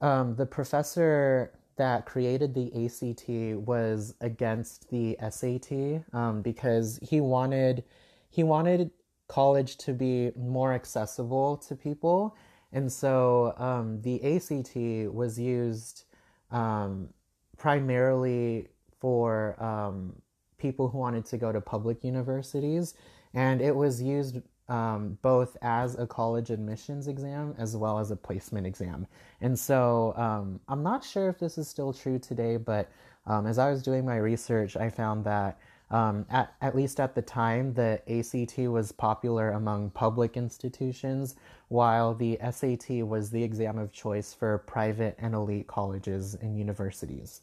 um, 0.00 0.36
the 0.36 0.46
professor 0.46 1.52
that 1.76 2.04
created 2.04 2.52
the 2.52 2.84
ACT 2.84 3.58
was 3.66 4.14
against 4.20 4.90
the 4.90 5.16
SAT 5.30 6.04
um, 6.12 6.42
because 6.42 6.98
he 7.02 7.20
wanted 7.20 7.84
he 8.28 8.44
wanted 8.44 8.90
college 9.28 9.76
to 9.78 9.92
be 9.92 10.30
more 10.36 10.74
accessible 10.74 11.56
to 11.56 11.74
people 11.74 12.36
and 12.72 12.92
so 12.92 13.54
um, 13.56 14.00
the 14.02 14.36
ACT 14.36 15.12
was 15.12 15.38
used 15.38 16.04
um, 16.50 17.08
primarily 17.56 18.68
for 19.00 19.62
um, 19.62 20.14
people 20.58 20.88
who 20.88 20.98
wanted 20.98 21.24
to 21.26 21.36
go 21.38 21.52
to 21.52 21.60
public 21.60 22.04
universities, 22.04 22.94
and 23.34 23.60
it 23.60 23.74
was 23.74 24.02
used 24.02 24.40
um, 24.68 25.18
both 25.20 25.56
as 25.62 25.98
a 25.98 26.06
college 26.06 26.50
admissions 26.50 27.08
exam 27.08 27.54
as 27.58 27.76
well 27.76 27.98
as 27.98 28.12
a 28.12 28.16
placement 28.16 28.66
exam. 28.66 29.06
And 29.40 29.58
so 29.58 30.14
um, 30.16 30.60
I'm 30.68 30.82
not 30.82 31.04
sure 31.04 31.28
if 31.28 31.38
this 31.38 31.58
is 31.58 31.66
still 31.66 31.92
true 31.92 32.18
today, 32.18 32.56
but 32.56 32.88
um, 33.26 33.46
as 33.46 33.58
I 33.58 33.68
was 33.70 33.82
doing 33.82 34.04
my 34.04 34.16
research, 34.16 34.76
I 34.76 34.88
found 34.88 35.24
that 35.24 35.58
Um, 35.90 36.24
at, 36.30 36.54
at 36.60 36.76
least 36.76 37.00
at 37.00 37.14
the 37.14 37.22
time, 37.22 37.74
the 37.74 38.00
ACT 38.08 38.58
was 38.58 38.92
popular 38.92 39.50
among 39.50 39.90
public 39.90 40.36
institutions, 40.36 41.34
while 41.68 42.14
the 42.14 42.38
SAT 42.50 43.04
was 43.06 43.30
the 43.30 43.42
exam 43.42 43.76
of 43.78 43.92
choice 43.92 44.32
for 44.32 44.58
private 44.58 45.16
and 45.18 45.34
elite 45.34 45.66
colleges 45.66 46.34
and 46.34 46.56
universities. 46.56 47.42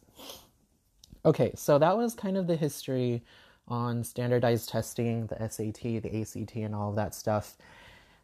Okay, 1.25 1.51
so 1.55 1.77
that 1.77 1.97
was 1.97 2.13
kind 2.13 2.37
of 2.37 2.47
the 2.47 2.55
history 2.55 3.23
on 3.67 4.03
standardized 4.03 4.69
testing, 4.69 5.27
the 5.27 5.49
SAT, 5.49 6.01
the 6.01 6.21
ACT, 6.21 6.55
and 6.55 6.73
all 6.73 6.91
of 6.91 6.95
that 6.95 7.13
stuff. 7.13 7.57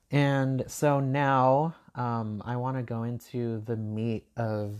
And 0.09 0.63
so 0.67 0.99
now 0.99 1.75
um, 1.95 2.41
I 2.45 2.55
want 2.55 2.77
to 2.77 2.83
go 2.83 3.03
into 3.03 3.61
the 3.65 3.75
meat 3.75 4.25
of 4.37 4.75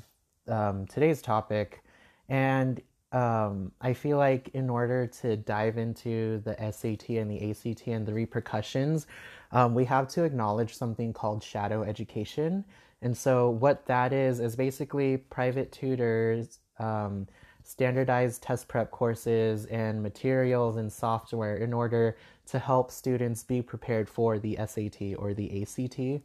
um, 0.48 0.86
today's 0.88 1.22
topic. 1.22 1.84
And 2.30 2.82
um, 3.14 3.72
I 3.80 3.94
feel 3.94 4.18
like 4.18 4.50
in 4.54 4.70
order 4.70 5.06
to 5.22 5.38
dive 5.38 5.78
into 5.78 6.40
the 6.40 6.56
SAT 6.72 7.10
and 7.10 7.30
the 7.30 7.52
ACT 7.52 7.88
and 7.88 8.06
the 8.06 8.14
repercussions, 8.14 9.06
um, 9.52 9.76
we 9.76 9.86
have 9.86 10.08
to 10.10 10.24
acknowledge 10.24 10.76
something 10.76 11.14
called 11.14 11.44
shadow 11.44 11.84
education. 11.84 12.66
And 13.04 13.16
so, 13.16 13.52
what 13.52 13.86
that 13.86 14.14
is, 14.14 14.40
is 14.40 14.56
basically 14.56 15.18
private 15.18 15.72
tutors, 15.72 16.60
um, 16.80 17.28
standardized 17.64 18.42
test 18.42 18.68
prep 18.68 18.90
courses, 18.90 19.66
and 19.68 20.02
materials 20.02 20.78
and 20.78 20.92
software 20.92 21.58
in 21.58 21.72
order 21.72 22.18
to 22.48 22.58
help 22.58 22.90
students 22.90 23.44
be 23.44 23.62
prepared 23.62 24.10
for 24.10 24.40
the 24.40 24.58
SAT 24.66 25.16
or 25.18 25.36
the 25.36 25.62
ACT. 25.62 26.24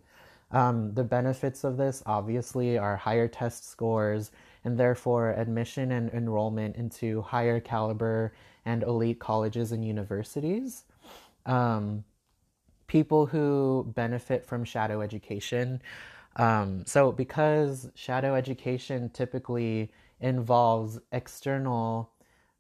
Um, 0.50 0.94
the 0.94 1.04
benefits 1.04 1.64
of 1.64 1.76
this 1.76 2.02
obviously 2.06 2.78
are 2.78 2.96
higher 2.96 3.28
test 3.28 3.68
scores 3.68 4.30
and 4.68 4.78
therefore 4.78 5.30
admission 5.30 5.92
and 5.92 6.10
enrollment 6.10 6.76
into 6.76 7.22
higher 7.22 7.58
caliber 7.58 8.34
and 8.66 8.82
elite 8.82 9.18
colleges 9.18 9.72
and 9.72 9.82
universities. 9.82 10.84
Um, 11.46 12.04
people 12.86 13.24
who 13.24 13.90
benefit 13.96 14.44
from 14.44 14.64
shadow 14.64 15.00
education. 15.00 15.80
Um, 16.36 16.84
so, 16.84 17.12
because 17.12 17.88
shadow 17.94 18.34
education 18.34 19.08
typically 19.08 19.90
involves 20.20 20.98
external, 21.12 22.10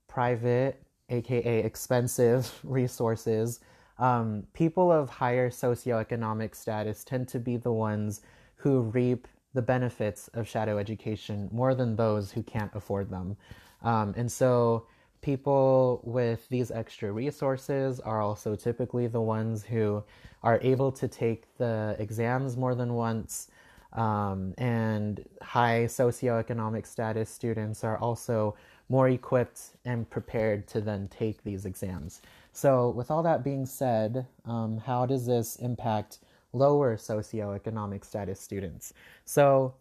private, 0.06 0.82
aka 1.10 1.58
expensive 1.58 2.58
resources, 2.64 3.60
um, 3.98 4.44
people 4.54 4.90
of 4.90 5.10
higher 5.10 5.50
socioeconomic 5.50 6.54
status 6.54 7.04
tend 7.04 7.28
to 7.28 7.38
be 7.38 7.58
the 7.58 7.72
ones 7.72 8.22
who 8.56 8.80
reap 8.80 9.28
the 9.58 9.62
benefits 9.62 10.28
of 10.34 10.46
shadow 10.46 10.78
education 10.78 11.48
more 11.50 11.74
than 11.74 11.96
those 11.96 12.30
who 12.30 12.44
can't 12.44 12.70
afford 12.76 13.10
them. 13.10 13.36
Um, 13.82 14.14
and 14.16 14.30
so, 14.30 14.86
people 15.20 16.00
with 16.04 16.48
these 16.48 16.70
extra 16.70 17.10
resources 17.10 17.98
are 17.98 18.20
also 18.22 18.54
typically 18.54 19.08
the 19.08 19.20
ones 19.20 19.64
who 19.64 20.04
are 20.44 20.60
able 20.62 20.92
to 20.92 21.08
take 21.08 21.42
the 21.58 21.96
exams 21.98 22.56
more 22.56 22.76
than 22.76 22.94
once. 22.94 23.48
Um, 23.94 24.54
and 24.58 25.24
high 25.42 25.86
socioeconomic 25.88 26.86
status 26.86 27.28
students 27.28 27.82
are 27.82 27.98
also 27.98 28.54
more 28.88 29.08
equipped 29.08 29.60
and 29.84 30.08
prepared 30.08 30.68
to 30.68 30.80
then 30.80 31.08
take 31.08 31.42
these 31.42 31.66
exams. 31.66 32.22
So, 32.52 32.90
with 32.90 33.10
all 33.10 33.24
that 33.24 33.42
being 33.42 33.66
said, 33.66 34.24
um, 34.44 34.78
how 34.78 35.04
does 35.04 35.26
this 35.26 35.56
impact 35.56 36.20
lower 36.52 36.96
socioeconomic 36.96 38.04
status 38.04 38.40
students? 38.40 38.92
So, 39.24 39.74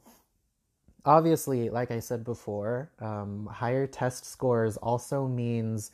obviously, 1.06 1.70
like 1.70 1.92
I 1.92 2.00
said 2.00 2.24
before, 2.24 2.92
um, 3.00 3.48
higher 3.52 3.88
test 3.88 4.26
scores 4.26 4.78
also 4.78 5.28
means 5.28 5.92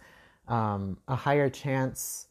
um, 0.48 0.98
a 1.08 1.16
higher 1.16 1.50
chance 1.50 2.28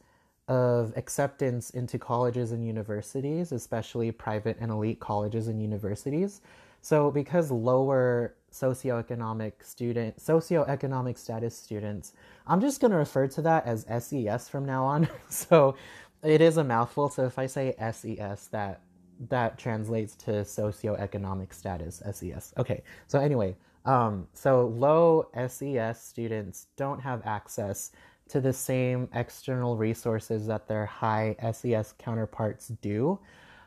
of 0.48 0.92
acceptance 0.96 1.70
into 1.70 1.98
colleges 1.98 2.52
and 2.52 2.66
universities, 2.66 3.52
especially 3.52 4.10
private 4.10 4.56
and 4.60 4.70
elite 4.70 5.00
colleges 5.00 5.48
and 5.48 5.62
universities. 5.62 6.40
So, 6.80 7.10
because 7.10 7.50
lower 7.50 8.34
socioeconomic 8.52 9.52
student 9.62 10.16
socioeconomic 10.18 11.16
status 11.16 11.56
students. 11.56 12.12
I'm 12.46 12.60
just 12.60 12.80
going 12.80 12.90
to 12.90 12.96
refer 12.96 13.26
to 13.28 13.42
that 13.42 13.66
as 13.66 13.86
SES 14.04 14.48
from 14.48 14.64
now 14.64 14.84
on. 14.84 15.08
so 15.28 15.74
it 16.22 16.40
is 16.40 16.56
a 16.56 16.64
mouthful. 16.64 17.08
So 17.08 17.24
if 17.24 17.38
I 17.38 17.46
say 17.46 17.74
SES, 17.92 18.48
that 18.48 18.80
that 19.28 19.58
translates 19.58 20.16
to 20.16 20.30
socioeconomic 20.30 21.52
status 21.52 22.02
SES. 22.12 22.52
Okay. 22.58 22.82
So 23.06 23.20
anyway, 23.20 23.56
um, 23.84 24.26
so 24.32 24.66
low 24.66 25.28
SES 25.48 26.00
students 26.02 26.66
don't 26.76 27.00
have 27.00 27.22
access 27.24 27.92
to 28.28 28.40
the 28.40 28.52
same 28.52 29.08
external 29.14 29.76
resources 29.76 30.46
that 30.46 30.66
their 30.66 30.86
high 30.86 31.36
SES 31.52 31.94
counterparts 31.98 32.68
do. 32.68 33.18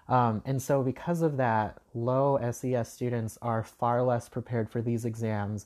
Um, 0.07 0.41
and 0.45 0.61
so, 0.61 0.83
because 0.83 1.21
of 1.21 1.37
that, 1.37 1.79
low 1.93 2.39
SES 2.51 2.91
students 2.91 3.37
are 3.41 3.63
far 3.63 4.03
less 4.03 4.29
prepared 4.29 4.69
for 4.69 4.81
these 4.81 5.03
exams, 5.03 5.65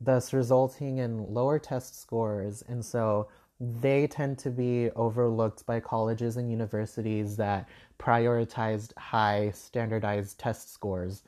thus 0.00 0.32
resulting 0.32 0.98
in 0.98 1.32
lower 1.32 1.58
test 1.58 2.00
scores. 2.00 2.62
And 2.68 2.84
so, 2.84 3.28
they 3.62 4.08
tend 4.08 4.38
to 4.38 4.50
be 4.50 4.90
overlooked 4.96 5.64
by 5.66 5.78
colleges 5.78 6.36
and 6.36 6.50
universities 6.50 7.36
that 7.36 7.68
prioritized 7.96 8.96
high 8.98 9.52
standardized 9.54 10.36
test 10.38 10.72
scores. 10.72 11.22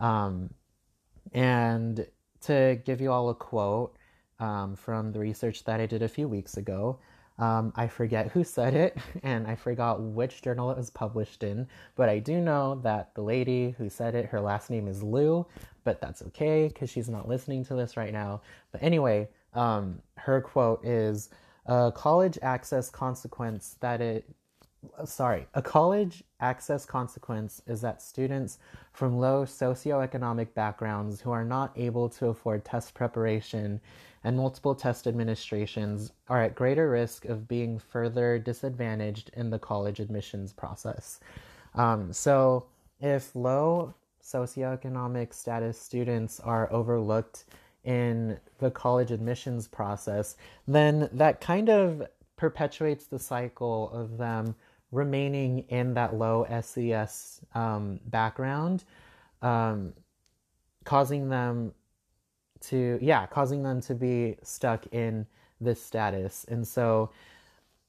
Um, 0.00 0.50
and 1.32 2.04
to 2.42 2.80
give 2.84 3.00
you 3.00 3.12
all 3.12 3.30
a 3.30 3.34
quote 3.34 3.96
um, 4.40 4.74
from 4.74 5.12
the 5.12 5.20
research 5.20 5.62
that 5.64 5.80
I 5.80 5.86
did 5.86 6.02
a 6.02 6.08
few 6.08 6.26
weeks 6.26 6.56
ago, 6.56 6.98
um, 7.38 7.72
I 7.76 7.86
forget 7.86 8.32
who 8.32 8.42
said 8.42 8.74
it 8.74 8.98
and 9.22 9.46
I 9.46 9.54
forgot 9.54 10.00
which 10.00 10.42
journal 10.42 10.72
it 10.72 10.76
was 10.76 10.90
published 10.90 11.44
in, 11.44 11.68
but 11.94 12.08
I 12.08 12.18
do 12.18 12.40
know 12.40 12.80
that 12.82 13.14
the 13.14 13.22
lady 13.22 13.76
who 13.78 13.88
said 13.88 14.16
it, 14.16 14.26
her 14.26 14.40
last 14.40 14.70
name 14.70 14.88
is 14.88 15.04
Lou, 15.04 15.46
but 15.84 16.00
that's 16.00 16.20
okay 16.22 16.66
because 16.66 16.90
she's 16.90 17.08
not 17.08 17.28
listening 17.28 17.64
to 17.66 17.74
this 17.74 17.96
right 17.96 18.12
now. 18.12 18.40
But 18.72 18.82
anyway, 18.82 19.28
um, 19.54 20.00
her 20.16 20.40
quote 20.40 20.84
is 20.84 21.30
a 21.66 21.92
college 21.94 22.38
access 22.42 22.90
consequence 22.90 23.76
that 23.80 24.00
it 24.00 24.24
sorry, 25.04 25.46
a 25.54 25.62
college 25.62 26.22
access 26.40 26.84
consequence 26.84 27.62
is 27.66 27.80
that 27.80 28.02
students 28.02 28.58
from 28.92 29.18
low 29.18 29.44
socioeconomic 29.44 30.54
backgrounds 30.54 31.20
who 31.20 31.30
are 31.30 31.44
not 31.44 31.72
able 31.76 32.08
to 32.08 32.26
afford 32.28 32.64
test 32.64 32.94
preparation 32.94 33.80
and 34.24 34.36
multiple 34.36 34.74
test 34.74 35.06
administrations 35.06 36.12
are 36.28 36.42
at 36.42 36.54
greater 36.54 36.90
risk 36.90 37.24
of 37.26 37.46
being 37.46 37.78
further 37.78 38.38
disadvantaged 38.38 39.30
in 39.34 39.50
the 39.50 39.58
college 39.58 40.00
admissions 40.00 40.52
process. 40.52 41.20
Um, 41.74 42.12
so, 42.12 42.66
if 43.00 43.34
low 43.36 43.94
socioeconomic 44.22 45.32
status 45.32 45.80
students 45.80 46.40
are 46.40 46.72
overlooked 46.72 47.44
in 47.86 48.38
the 48.58 48.70
college 48.70 49.12
admissions 49.12 49.66
process, 49.66 50.36
then 50.66 51.08
that 51.12 51.40
kind 51.40 51.70
of 51.70 52.06
perpetuates 52.36 53.06
the 53.06 53.18
cycle 53.18 53.90
of 53.92 54.18
them 54.18 54.54
remaining 54.92 55.60
in 55.68 55.94
that 55.94 56.14
low 56.14 56.46
SES 56.60 57.40
um, 57.54 57.98
background, 58.06 58.84
um, 59.40 59.92
causing 60.84 61.28
them 61.28 61.72
to, 62.60 62.98
yeah, 63.00 63.26
causing 63.26 63.62
them 63.62 63.80
to 63.80 63.94
be 63.94 64.36
stuck 64.42 64.86
in 64.88 65.26
this 65.60 65.82
status. 65.82 66.44
And 66.48 66.66
so, 66.66 67.10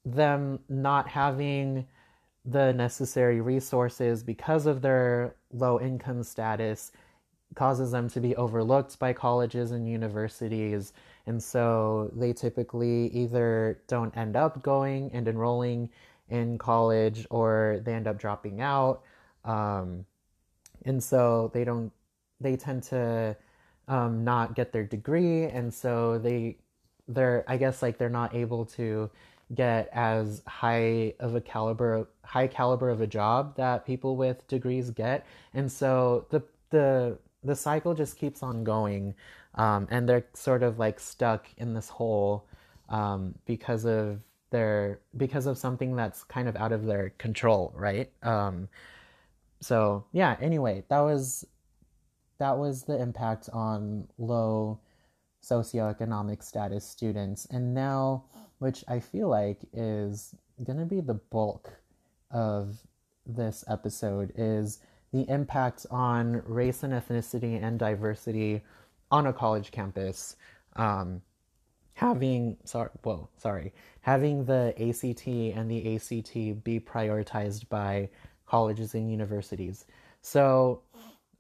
them 0.06 0.60
not 0.70 1.08
having 1.08 1.86
the 2.46 2.72
necessary 2.72 3.42
resources 3.42 4.24
because 4.24 4.66
of 4.66 4.82
their 4.82 5.36
low 5.52 5.82
income 5.82 6.24
status 6.24 6.94
causes 7.56 7.92
them 7.92 8.10
to 8.10 8.20
be 8.20 8.36
overlooked 8.36 9.00
by 9.00 9.14
colleges 9.14 9.72
and 9.72 9.90
universities. 9.90 10.94
And 11.26 11.42
so 11.42 12.12
they 12.16 12.34
typically 12.34 13.08
either 13.08 13.80
don't 13.88 14.16
end 14.16 14.36
up 14.36 14.62
going 14.62 15.10
and 15.14 15.28
enrolling 15.28 15.90
in 16.30 16.58
college 16.58 17.26
or 17.30 17.82
they 17.84 17.94
end 17.94 18.08
up 18.08 18.20
dropping 18.20 18.62
out. 18.62 19.02
Um, 19.44 20.06
and 20.86 21.04
so 21.04 21.52
they 21.54 21.64
don't, 21.64 21.92
they 22.40 22.56
tend 22.56 22.84
to 22.84 23.36
um, 23.88 24.24
not 24.24 24.56
get 24.56 24.72
their 24.72 24.84
degree. 24.84 25.46
And 25.46 25.74
so 25.74 26.18
they, 26.18 26.58
they're, 27.08 27.44
I 27.48 27.58
guess, 27.58 27.82
like 27.82 27.98
they're 27.98 28.10
not 28.10 28.36
able 28.36 28.66
to 28.66 29.10
get 29.56 29.90
as 29.94 30.42
high 30.46 31.14
of 31.20 31.36
a 31.36 31.42
caliber 31.42 32.10
high 32.26 32.48
caliber 32.48 32.90
of 32.90 33.00
a 33.00 33.08
job 33.08 33.56
that 33.56 33.86
people 33.86 34.18
with 34.18 34.46
degrees 34.48 34.90
get 34.90 35.26
and 35.54 35.72
so 35.72 36.26
the 36.32 36.44
the 36.70 37.18
the 37.44 37.56
cycle 37.56 37.94
just 37.94 38.18
keeps 38.18 38.44
on 38.44 38.64
going 38.64 39.14
um, 39.56 39.88
and 39.90 40.08
they're 40.08 40.26
sort 40.34 40.64
of 40.64 40.80
like 40.80 41.00
stuck 41.00 41.48
in 41.58 41.74
this 41.74 41.90
hole 41.90 42.48
um, 42.90 43.36
because 43.46 43.86
of 43.86 44.22
their 44.50 45.00
because 45.18 45.46
of 45.46 45.58
something 45.58 45.96
that's 45.96 46.24
kind 46.24 46.48
of 46.48 46.56
out 46.56 46.72
of 46.72 46.86
their 46.86 47.10
control, 47.18 47.74
right? 47.76 48.12
Um, 48.24 48.70
so 49.60 50.06
yeah. 50.12 50.38
Anyway, 50.40 50.84
that 50.90 51.00
was 51.00 51.46
that 52.38 52.58
was 52.58 52.84
the 52.84 53.00
impact 53.00 53.50
on 53.52 54.08
low 54.18 54.80
socioeconomic 55.44 56.44
status 56.44 56.86
students, 56.86 57.46
and 57.50 57.74
now 57.74 58.26
which 58.60 58.84
I 58.88 59.00
feel 59.00 59.28
like 59.28 59.60
is 59.74 60.34
going 60.64 60.80
to 60.80 60.86
be 60.86 61.02
the 61.02 61.14
bulk 61.16 61.72
of 62.32 62.78
this 63.26 63.64
episode, 63.68 64.34
is 64.36 64.80
the 65.12 65.30
impact 65.30 65.86
on 65.90 66.42
race 66.46 66.84
and 66.84 66.94
ethnicity 66.94 67.62
and 67.62 67.80
diversity 67.80 68.62
on 69.12 69.28
a 69.28 69.34
college 69.34 69.72
campus. 69.72 70.36
Um, 70.76 71.22
having 71.94 72.58
sorry, 72.64 72.90
well, 73.04 73.30
sorry, 73.38 73.74
having 74.02 74.46
the 74.46 74.74
ACT 74.78 75.28
and 75.28 75.70
the 75.70 75.96
ACT 75.96 76.64
be 76.64 76.80
prioritized 76.80 77.68
by 77.70 78.10
colleges 78.46 78.94
and 78.94 79.10
universities. 79.12 79.86
So, 80.22 80.82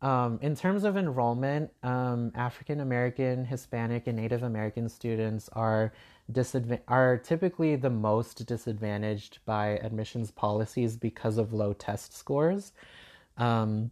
um, 0.01 0.39
in 0.41 0.55
terms 0.55 0.83
of 0.83 0.95
enrollment, 0.95 1.71
um, 1.83 2.31
African 2.35 2.79
American, 2.79 3.45
Hispanic, 3.45 4.07
and 4.07 4.17
Native 4.17 4.43
American 4.43 4.89
students 4.89 5.49
are 5.53 5.93
disadva- 6.31 6.81
are 6.87 7.17
typically 7.17 7.75
the 7.75 7.89
most 7.89 8.45
disadvantaged 8.45 9.39
by 9.45 9.79
admissions 9.79 10.31
policies 10.31 10.95
because 10.97 11.37
of 11.37 11.53
low 11.53 11.73
test 11.73 12.15
scores. 12.15 12.73
Um, 13.37 13.91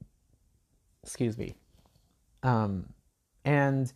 excuse 1.03 1.37
me. 1.37 1.55
Um, 2.43 2.89
and 3.43 3.91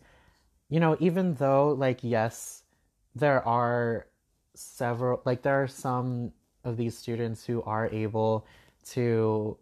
you 0.68 0.80
know, 0.80 0.96
even 1.00 1.34
though 1.34 1.70
like 1.70 2.00
yes, 2.02 2.62
there 3.14 3.46
are 3.46 4.06
several 4.54 5.22
like 5.24 5.42
there 5.42 5.62
are 5.62 5.68
some 5.68 6.32
of 6.64 6.76
these 6.76 6.96
students 6.96 7.44
who 7.44 7.62
are 7.62 7.88
able 7.88 8.46
to 8.84 9.56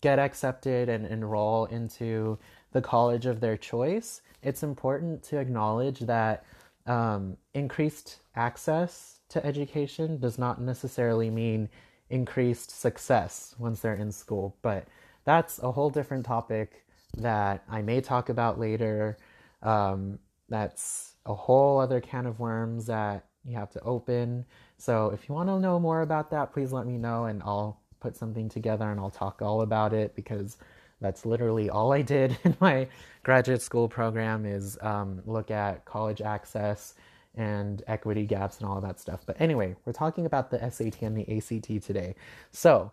get 0.00 0.18
accepted 0.18 0.88
and 0.88 1.06
enroll 1.06 1.66
into 1.66 2.38
the 2.72 2.80
college 2.80 3.26
of 3.26 3.40
their 3.40 3.56
choice, 3.56 4.22
it's 4.42 4.62
important 4.62 5.22
to 5.22 5.38
acknowledge 5.38 6.00
that 6.00 6.44
um, 6.86 7.36
increased 7.54 8.20
access 8.34 9.20
to 9.28 9.44
education 9.44 10.18
does 10.18 10.38
not 10.38 10.60
necessarily 10.60 11.30
mean 11.30 11.68
increased 12.08 12.70
success 12.70 13.54
once 13.58 13.80
they're 13.80 13.94
in 13.94 14.10
school. 14.10 14.56
But 14.62 14.86
that's 15.24 15.58
a 15.62 15.70
whole 15.70 15.90
different 15.90 16.26
topic 16.26 16.84
that 17.18 17.64
I 17.68 17.82
may 17.82 18.00
talk 18.00 18.28
about 18.28 18.58
later. 18.58 19.18
Um, 19.62 20.18
that's 20.48 21.14
a 21.26 21.34
whole 21.34 21.78
other 21.78 22.00
can 22.00 22.26
of 22.26 22.40
worms 22.40 22.86
that 22.86 23.24
you 23.44 23.56
have 23.56 23.70
to 23.70 23.80
open. 23.80 24.44
So 24.78 25.10
if 25.10 25.28
you 25.28 25.34
want 25.34 25.48
to 25.48 25.58
know 25.58 25.78
more 25.78 26.02
about 26.02 26.30
that, 26.30 26.52
please 26.52 26.72
let 26.72 26.86
me 26.86 26.96
know 26.98 27.24
and 27.24 27.42
I'll 27.42 27.80
put 28.00 28.16
something 28.16 28.48
together 28.48 28.90
and 28.90 28.98
I'll 28.98 29.10
talk 29.10 29.42
all 29.42 29.62
about 29.62 29.92
it 29.92 30.14
because 30.14 30.56
that's 31.00 31.24
literally 31.24 31.70
all 31.70 31.92
I 31.92 32.02
did 32.02 32.36
in 32.44 32.56
my 32.60 32.88
graduate 33.22 33.62
school 33.62 33.88
program 33.88 34.46
is 34.46 34.78
um, 34.82 35.22
look 35.26 35.50
at 35.50 35.84
college 35.84 36.20
access 36.20 36.94
and 37.36 37.82
equity 37.86 38.26
gaps 38.26 38.58
and 38.58 38.68
all 38.68 38.76
of 38.76 38.82
that 38.82 38.98
stuff. 38.98 39.20
But 39.24 39.40
anyway, 39.40 39.76
we're 39.84 39.92
talking 39.92 40.26
about 40.26 40.50
the 40.50 40.58
SAT 40.70 41.02
and 41.02 41.16
the 41.16 41.36
ACT 41.36 41.82
today. 41.82 42.14
So 42.50 42.90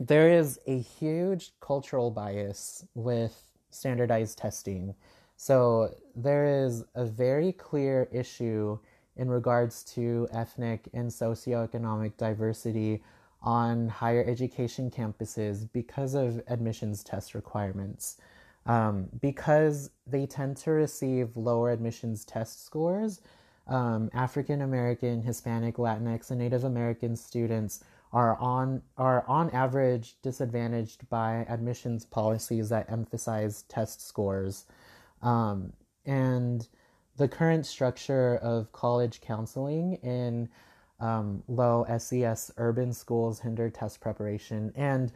there 0.00 0.30
is 0.30 0.58
a 0.66 0.78
huge 0.78 1.52
cultural 1.60 2.10
bias 2.10 2.86
with 2.94 3.42
standardized 3.70 4.38
testing. 4.38 4.94
So 5.36 5.94
there 6.16 6.64
is 6.64 6.84
a 6.94 7.04
very 7.04 7.52
clear 7.52 8.08
issue 8.10 8.78
in 9.16 9.28
regards 9.28 9.84
to 9.84 10.26
ethnic 10.32 10.88
and 10.94 11.10
socioeconomic 11.10 12.16
diversity 12.16 13.02
on 13.42 13.88
higher 13.88 14.24
education 14.26 14.90
campuses 14.90 15.68
because 15.72 16.14
of 16.14 16.42
admissions 16.48 17.04
test 17.04 17.34
requirements. 17.34 18.16
Um, 18.66 19.08
because 19.20 19.90
they 20.06 20.26
tend 20.26 20.56
to 20.58 20.70
receive 20.70 21.36
lower 21.36 21.70
admissions 21.70 22.24
test 22.24 22.64
scores, 22.64 23.20
um, 23.66 24.10
African 24.14 24.62
American, 24.62 25.22
Hispanic, 25.22 25.76
Latinx, 25.76 26.30
and 26.30 26.40
Native 26.40 26.64
American 26.64 27.16
students 27.16 27.84
are 28.12 28.36
on 28.38 28.82
are 28.96 29.24
on 29.28 29.50
average 29.50 30.16
disadvantaged 30.22 31.08
by 31.08 31.46
admissions 31.48 32.04
policies 32.04 32.68
that 32.68 32.90
emphasize 32.90 33.62
test 33.62 34.06
scores, 34.06 34.66
um, 35.22 35.72
and 36.04 36.68
the 37.16 37.28
current 37.28 37.66
structure 37.66 38.36
of 38.36 38.72
college 38.72 39.20
counseling 39.20 39.94
in 40.02 40.48
um, 41.00 41.42
low 41.48 41.84
SES 41.98 42.50
urban 42.56 42.92
schools 42.92 43.40
hinder 43.40 43.70
test 43.70 44.00
preparation. 44.00 44.72
And 44.74 45.12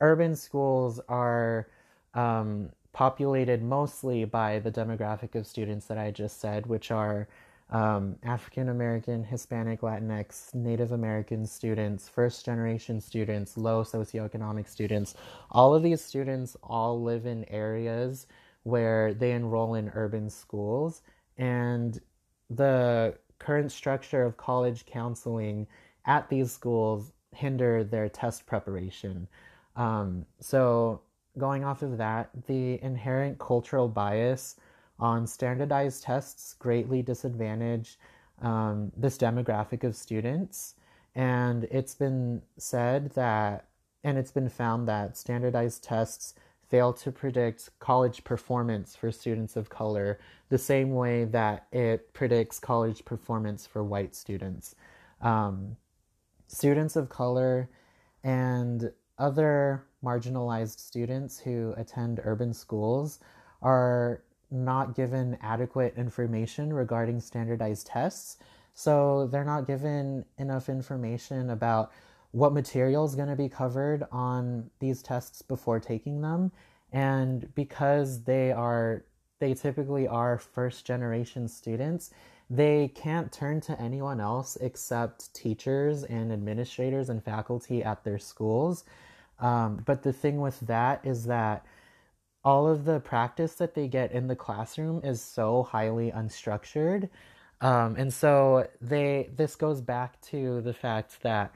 urban 0.00 0.36
schools 0.36 1.00
are 1.08 1.68
um, 2.14 2.70
populated 2.92 3.62
mostly 3.62 4.24
by 4.24 4.58
the 4.58 4.70
demographic 4.70 5.34
of 5.34 5.46
students 5.46 5.86
that 5.86 5.98
I 5.98 6.10
just 6.10 6.40
said, 6.40 6.66
which 6.66 6.90
are 6.90 7.28
um, 7.70 8.16
African 8.22 8.68
American, 8.68 9.24
Hispanic, 9.24 9.80
Latinx, 9.80 10.54
Native 10.54 10.92
American 10.92 11.46
students, 11.46 12.08
first 12.08 12.44
generation 12.44 13.00
students, 13.00 13.56
low 13.56 13.82
socioeconomic 13.82 14.68
students. 14.68 15.14
All 15.50 15.74
of 15.74 15.82
these 15.82 16.02
students 16.02 16.56
all 16.62 17.02
live 17.02 17.26
in 17.26 17.44
areas 17.48 18.26
where 18.64 19.14
they 19.14 19.32
enroll 19.32 19.74
in 19.74 19.90
urban 19.94 20.28
schools. 20.28 21.02
And 21.38 22.00
the 22.50 23.16
current 23.38 23.72
structure 23.72 24.22
of 24.22 24.36
college 24.36 24.86
counseling 24.86 25.66
at 26.06 26.28
these 26.28 26.52
schools 26.52 27.12
hinder 27.32 27.84
their 27.84 28.08
test 28.08 28.46
preparation. 28.46 29.26
Um, 29.76 30.24
so, 30.40 31.00
going 31.36 31.64
off 31.64 31.82
of 31.82 31.98
that, 31.98 32.30
the 32.46 32.80
inherent 32.82 33.38
cultural 33.38 33.88
bias 33.88 34.56
on 34.98 35.26
standardized 35.26 36.02
tests 36.02 36.54
greatly 36.54 37.02
disadvantage 37.02 37.98
um, 38.42 38.92
this 38.96 39.16
demographic 39.16 39.84
of 39.84 39.96
students. 39.96 40.74
And 41.14 41.64
it's 41.64 41.94
been 41.94 42.42
said 42.58 43.10
that, 43.10 43.66
and 44.02 44.18
it's 44.18 44.32
been 44.32 44.48
found 44.48 44.88
that 44.88 45.16
standardized 45.16 45.84
tests 45.84 46.34
fail 46.68 46.92
to 46.92 47.12
predict 47.12 47.70
college 47.78 48.24
performance 48.24 48.96
for 48.96 49.12
students 49.12 49.54
of 49.54 49.68
color 49.68 50.18
the 50.48 50.58
same 50.58 50.94
way 50.94 51.24
that 51.24 51.66
it 51.72 52.12
predicts 52.12 52.58
college 52.58 53.04
performance 53.04 53.66
for 53.66 53.84
white 53.84 54.14
students. 54.14 54.74
Um, 55.20 55.76
students 56.48 56.96
of 56.96 57.08
color 57.08 57.68
and 58.24 58.90
other 59.18 59.84
marginalized 60.04 60.80
students 60.80 61.38
who 61.38 61.74
attend 61.76 62.20
urban 62.24 62.52
schools 62.52 63.20
are 63.62 64.23
not 64.50 64.94
given 64.94 65.38
adequate 65.40 65.94
information 65.96 66.72
regarding 66.72 67.20
standardized 67.20 67.86
tests. 67.86 68.38
So 68.74 69.28
they're 69.30 69.44
not 69.44 69.66
given 69.66 70.24
enough 70.38 70.68
information 70.68 71.50
about 71.50 71.92
what 72.32 72.52
material 72.52 73.04
is 73.04 73.14
going 73.14 73.28
to 73.28 73.36
be 73.36 73.48
covered 73.48 74.04
on 74.10 74.70
these 74.80 75.02
tests 75.02 75.42
before 75.42 75.78
taking 75.78 76.20
them. 76.20 76.50
And 76.92 77.54
because 77.54 78.24
they 78.24 78.50
are, 78.50 79.04
they 79.38 79.54
typically 79.54 80.08
are 80.08 80.38
first 80.38 80.84
generation 80.84 81.46
students, 81.46 82.10
they 82.50 82.88
can't 82.94 83.32
turn 83.32 83.60
to 83.62 83.80
anyone 83.80 84.20
else 84.20 84.56
except 84.60 85.32
teachers 85.34 86.04
and 86.04 86.32
administrators 86.32 87.08
and 87.08 87.22
faculty 87.22 87.82
at 87.82 88.04
their 88.04 88.18
schools. 88.18 88.84
Um, 89.40 89.82
but 89.86 90.02
the 90.02 90.12
thing 90.12 90.40
with 90.40 90.60
that 90.60 91.04
is 91.04 91.24
that 91.26 91.64
all 92.44 92.66
of 92.68 92.84
the 92.84 93.00
practice 93.00 93.54
that 93.54 93.74
they 93.74 93.88
get 93.88 94.12
in 94.12 94.26
the 94.26 94.36
classroom 94.36 95.00
is 95.02 95.22
so 95.22 95.62
highly 95.62 96.10
unstructured. 96.12 97.08
Um, 97.60 97.96
and 97.96 98.12
so 98.12 98.68
they 98.80 99.30
this 99.34 99.56
goes 99.56 99.80
back 99.80 100.20
to 100.22 100.60
the 100.60 100.74
fact 100.74 101.22
that 101.22 101.52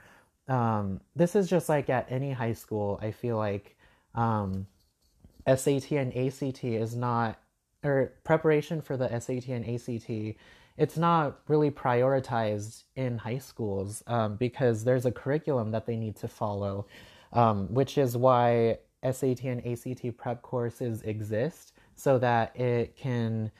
um, 0.49 1.01
this 1.15 1.37
is 1.37 1.49
just 1.49 1.69
like 1.69 1.91
at 1.91 2.11
any 2.11 2.33
high 2.33 2.55
school. 2.55 2.99
I 3.03 3.11
feel 3.11 3.37
like 3.37 3.77
um, 4.15 4.67
SAT 5.47 5.93
and 5.93 6.17
ACT 6.17 6.65
is 6.65 6.97
not, 6.97 7.39
or 7.85 8.13
preparation 8.25 8.81
for 8.81 8.97
the 8.97 9.09
SAT 9.21 9.49
and 9.49 9.69
ACT, 9.69 10.37
it's 10.77 10.97
not 10.97 11.41
really 11.49 11.71
prioritized 11.71 12.85
in 12.97 13.19
high 13.19 13.39
schools 13.39 14.03
um, 14.07 14.37
because 14.37 14.85
there's 14.85 15.07
a 15.07 15.13
curriculum 15.13 15.73
that 15.73 15.87
they 15.87 15.97
need 15.97 16.17
to 16.17 16.29
follow, 16.29 16.87
um, 17.33 17.73
which 17.75 17.99
is 17.99 18.17
why 18.17 18.79
SAT 19.03 19.45
and 19.45 19.67
ACT 19.67 20.17
prep 20.17 20.43
courses 20.43 21.03
exist 21.03 21.73
so 21.95 22.19
that 22.19 22.59
it 22.59 22.97
can 22.97 23.51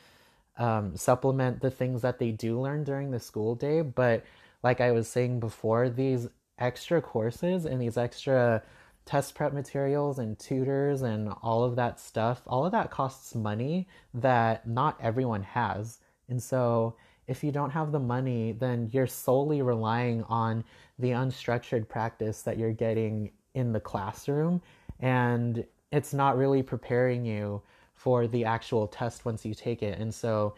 um, 0.59 0.97
supplement 0.97 1.61
the 1.61 1.71
things 1.71 2.03
that 2.03 2.19
they 2.19 2.31
do 2.31 2.61
learn 2.61 2.85
during 2.85 3.11
the 3.11 3.21
school 3.21 3.55
day. 3.55 3.83
But 3.83 4.25
like 4.63 4.81
I 4.81 4.91
was 4.91 5.09
saying 5.09 5.41
before, 5.41 5.89
these 5.89 6.29
extra 6.59 7.01
courses 7.01 7.65
and 7.65 7.81
these 7.81 7.97
extra 7.97 8.63
test 9.05 9.35
prep 9.35 9.53
materials 9.53 10.19
and 10.19 10.39
tutors 10.39 11.03
and 11.03 11.33
all 11.43 11.65
of 11.65 11.77
that 11.77 11.99
stuff, 11.99 12.43
all 12.47 12.67
of 12.67 12.73
that 12.73 12.91
costs 12.91 13.35
money 13.35 13.89
that 14.13 14.67
not 14.69 14.99
everyone 15.01 15.43
has. 15.43 15.99
And 16.29 16.43
so 16.43 16.97
if 17.27 17.45
you 17.45 17.53
don't 17.53 17.71
have 17.71 17.93
the 17.93 18.01
money, 18.01 18.53
then 18.53 18.91
you're 18.93 19.07
solely 19.07 19.63
relying 19.63 20.25
on 20.25 20.65
the 20.99 21.11
unstructured 21.11 21.89
practice 21.89 22.43
that 22.43 22.59
you're 22.59 22.73
getting 22.73 23.31
in 23.55 23.73
the 23.73 23.81
classroom. 23.81 24.61
And 25.01 25.65
it's 25.91 26.13
not 26.13 26.37
really 26.37 26.63
preparing 26.63 27.25
you 27.25 27.63
for 27.95 28.27
the 28.27 28.45
actual 28.45 28.87
test 28.87 29.25
once 29.25 29.45
you 29.45 29.55
take 29.55 29.83
it. 29.83 29.99
And 29.99 30.15
so 30.15 30.55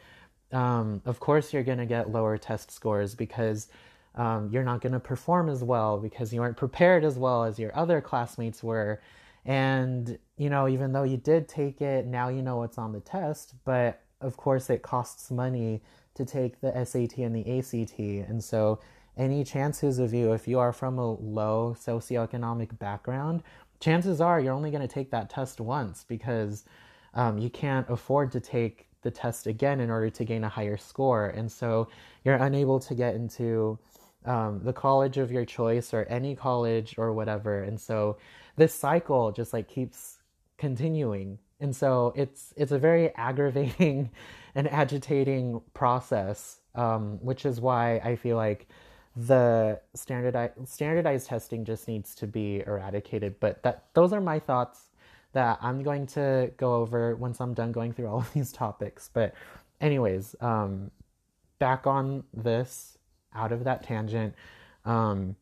um, 0.52 1.00
of 1.04 1.20
course 1.20 1.52
you're 1.52 1.62
going 1.62 1.78
to 1.78 1.86
get 1.86 2.10
lower 2.10 2.36
test 2.36 2.70
scores 2.70 3.14
because 3.14 3.68
um, 4.14 4.50
you're 4.52 4.64
not 4.64 4.80
going 4.80 4.92
to 4.92 5.00
perform 5.00 5.48
as 5.48 5.62
well 5.62 5.98
because 5.98 6.32
you 6.32 6.40
weren't 6.40 6.56
prepared 6.56 7.04
as 7.04 7.16
well 7.16 7.44
as 7.44 7.58
your 7.58 7.74
other 7.76 8.00
classmates 8.00 8.62
were. 8.62 9.00
And, 9.44 10.18
you 10.36 10.50
know, 10.50 10.68
even 10.68 10.92
though 10.92 11.04
you 11.04 11.16
did 11.16 11.48
take 11.48 11.80
it, 11.80 12.06
now 12.06 12.28
you 12.28 12.42
know 12.42 12.56
what's 12.56 12.76
on 12.76 12.92
the 12.92 13.00
test, 13.00 13.54
but 13.64 14.02
of 14.20 14.36
course 14.36 14.68
it 14.68 14.82
costs 14.82 15.30
money 15.30 15.80
to 16.14 16.24
take 16.24 16.60
the 16.60 16.84
SAT 16.84 17.18
and 17.18 17.34
the 17.34 17.58
ACT. 17.58 17.98
And 18.28 18.42
so, 18.42 18.80
any 19.16 19.44
chances 19.44 19.98
of 19.98 20.14
you, 20.14 20.32
if 20.32 20.48
you 20.48 20.58
are 20.58 20.72
from 20.72 20.98
a 20.98 21.12
low 21.12 21.76
socioeconomic 21.78 22.78
background, 22.78 23.42
chances 23.80 24.20
are 24.20 24.40
you're 24.40 24.54
only 24.54 24.70
going 24.70 24.86
to 24.86 24.94
take 24.94 25.10
that 25.10 25.30
test 25.30 25.60
once 25.60 26.04
because 26.04 26.64
um, 27.14 27.38
you 27.38 27.50
can't 27.50 27.88
afford 27.90 28.30
to 28.32 28.40
take 28.40 28.86
the 29.02 29.10
test 29.10 29.46
again 29.46 29.80
in 29.80 29.90
order 29.90 30.10
to 30.10 30.24
gain 30.24 30.44
a 30.44 30.48
higher 30.48 30.76
score. 30.76 31.28
And 31.28 31.50
so 31.50 31.88
you're 32.24 32.36
unable 32.36 32.78
to 32.80 32.94
get 32.94 33.14
into 33.14 33.78
um, 34.26 34.60
the 34.62 34.72
college 34.72 35.16
of 35.16 35.32
your 35.32 35.44
choice 35.44 35.94
or 35.94 36.04
any 36.04 36.36
college 36.36 36.94
or 36.98 37.12
whatever. 37.12 37.62
And 37.62 37.80
so 37.80 38.18
this 38.56 38.74
cycle 38.74 39.32
just 39.32 39.52
like 39.52 39.68
keeps 39.68 40.18
continuing. 40.58 41.38
And 41.60 41.74
so 41.74 42.12
it's 42.14 42.52
it's 42.56 42.72
a 42.72 42.78
very 42.78 43.14
aggravating 43.16 44.10
and 44.54 44.68
agitating 44.68 45.62
process, 45.72 46.60
um, 46.74 47.18
which 47.22 47.46
is 47.46 47.60
why 47.60 47.96
I 47.98 48.16
feel 48.16 48.36
like 48.36 48.68
the 49.16 49.80
standardized 49.94 50.68
standardized 50.68 51.26
testing 51.26 51.64
just 51.64 51.88
needs 51.88 52.14
to 52.16 52.26
be 52.26 52.62
eradicated. 52.66 53.40
But 53.40 53.62
that 53.62 53.86
those 53.94 54.12
are 54.12 54.20
my 54.20 54.38
thoughts 54.38 54.90
that 55.32 55.58
I'm 55.62 55.82
going 55.82 56.06
to 56.08 56.50
go 56.56 56.74
over 56.74 57.14
once 57.16 57.40
I'm 57.40 57.54
done 57.54 57.72
going 57.72 57.92
through 57.92 58.08
all 58.08 58.18
of 58.20 58.32
these 58.32 58.52
topics. 58.52 59.10
But 59.12 59.34
anyways, 59.80 60.36
um, 60.40 60.90
back 61.58 61.86
on 61.86 62.24
this, 62.34 62.98
out 63.34 63.52
of 63.52 63.64
that 63.64 63.82
tangent, 63.82 64.34
um, 64.84 65.36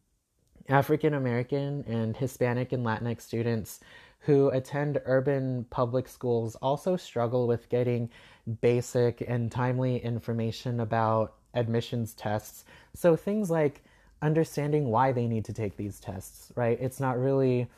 African 0.69 1.15
American 1.15 1.85
and 1.87 2.17
Hispanic 2.17 2.73
and 2.73 2.85
Latinx 2.85 3.23
students 3.23 3.81
who 4.21 4.51
attend 4.51 5.01
urban 5.05 5.65
public 5.71 6.09
schools 6.09 6.57
also 6.57 6.97
struggle 6.97 7.47
with 7.47 7.69
getting 7.69 8.11
basic 8.61 9.23
and 9.27 9.51
timely 9.51 9.99
information 9.99 10.81
about 10.81 11.35
admissions 11.55 12.15
tests. 12.15 12.65
So 12.95 13.17
things 13.17 13.51
like 13.51 13.83
understanding 14.23 14.89
why 14.89 15.13
they 15.13 15.27
need 15.27 15.45
to 15.47 15.53
take 15.53 15.77
these 15.77 16.01
tests, 16.01 16.53
right? 16.57 16.79
It's 16.81 17.01
not 17.01 17.19
really 17.19 17.69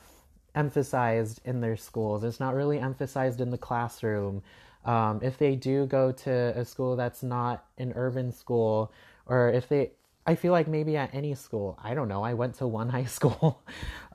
emphasized 0.54 1.40
in 1.44 1.60
their 1.60 1.76
schools. 1.76 2.24
It's 2.24 2.40
not 2.40 2.54
really 2.54 2.78
emphasized 2.78 3.40
in 3.40 3.50
the 3.50 3.58
classroom. 3.58 4.42
Um, 4.84 5.20
if 5.22 5.38
they 5.38 5.56
do 5.56 5.86
go 5.86 6.12
to 6.12 6.30
a 6.30 6.64
school 6.64 6.96
that's 6.96 7.22
not 7.22 7.66
an 7.78 7.92
urban 7.94 8.32
school, 8.32 8.92
or 9.26 9.50
if 9.50 9.68
they, 9.68 9.92
I 10.26 10.34
feel 10.34 10.52
like 10.52 10.66
maybe 10.66 10.96
at 10.96 11.14
any 11.14 11.34
school, 11.34 11.78
I 11.82 11.94
don't 11.94 12.08
know. 12.08 12.22
I 12.22 12.34
went 12.34 12.54
to 12.56 12.66
one 12.66 12.88
high 12.96 13.04
school, 13.04 13.62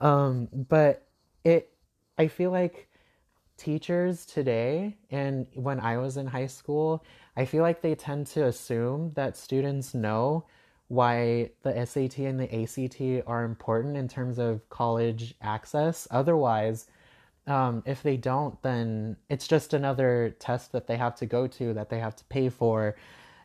um, 0.02 0.48
but 0.52 1.08
it, 1.44 1.72
I 2.18 2.28
feel 2.28 2.52
like 2.52 2.90
teachers 3.58 4.26
today 4.26 4.98
and 5.10 5.48
when 5.54 5.80
I 5.80 5.98
was 5.98 6.18
in 6.18 6.28
high 6.28 6.48
school, 6.48 7.04
I 7.38 7.46
feel 7.46 7.64
like 7.64 7.82
they 7.82 7.96
tend 7.96 8.28
to 8.28 8.46
assume 8.46 9.12
that 9.16 9.38
students 9.38 9.94
know 9.94 10.46
why 10.88 11.50
the 11.64 11.86
SAT 11.86 12.20
and 12.20 12.40
the 12.40 12.64
ACT 12.64 13.28
are 13.28 13.44
important 13.44 13.98
in 13.98 14.08
terms 14.08 14.38
of 14.38 14.68
college 14.70 15.34
access. 15.42 16.08
Otherwise, 16.12 16.88
um, 17.48 17.84
if 17.86 18.04
they 18.04 18.18
don't, 18.18 18.62
then 18.62 19.18
it's 19.30 19.48
just 19.48 19.74
another 19.74 20.36
test 20.40 20.72
that 20.72 20.88
they 20.88 20.98
have 20.98 21.16
to 21.18 21.26
go 21.26 21.48
to 21.48 21.74
that 21.74 21.90
they 21.90 22.00
have 22.00 22.16
to 22.16 22.24
pay 22.26 22.50
for. 22.50 22.96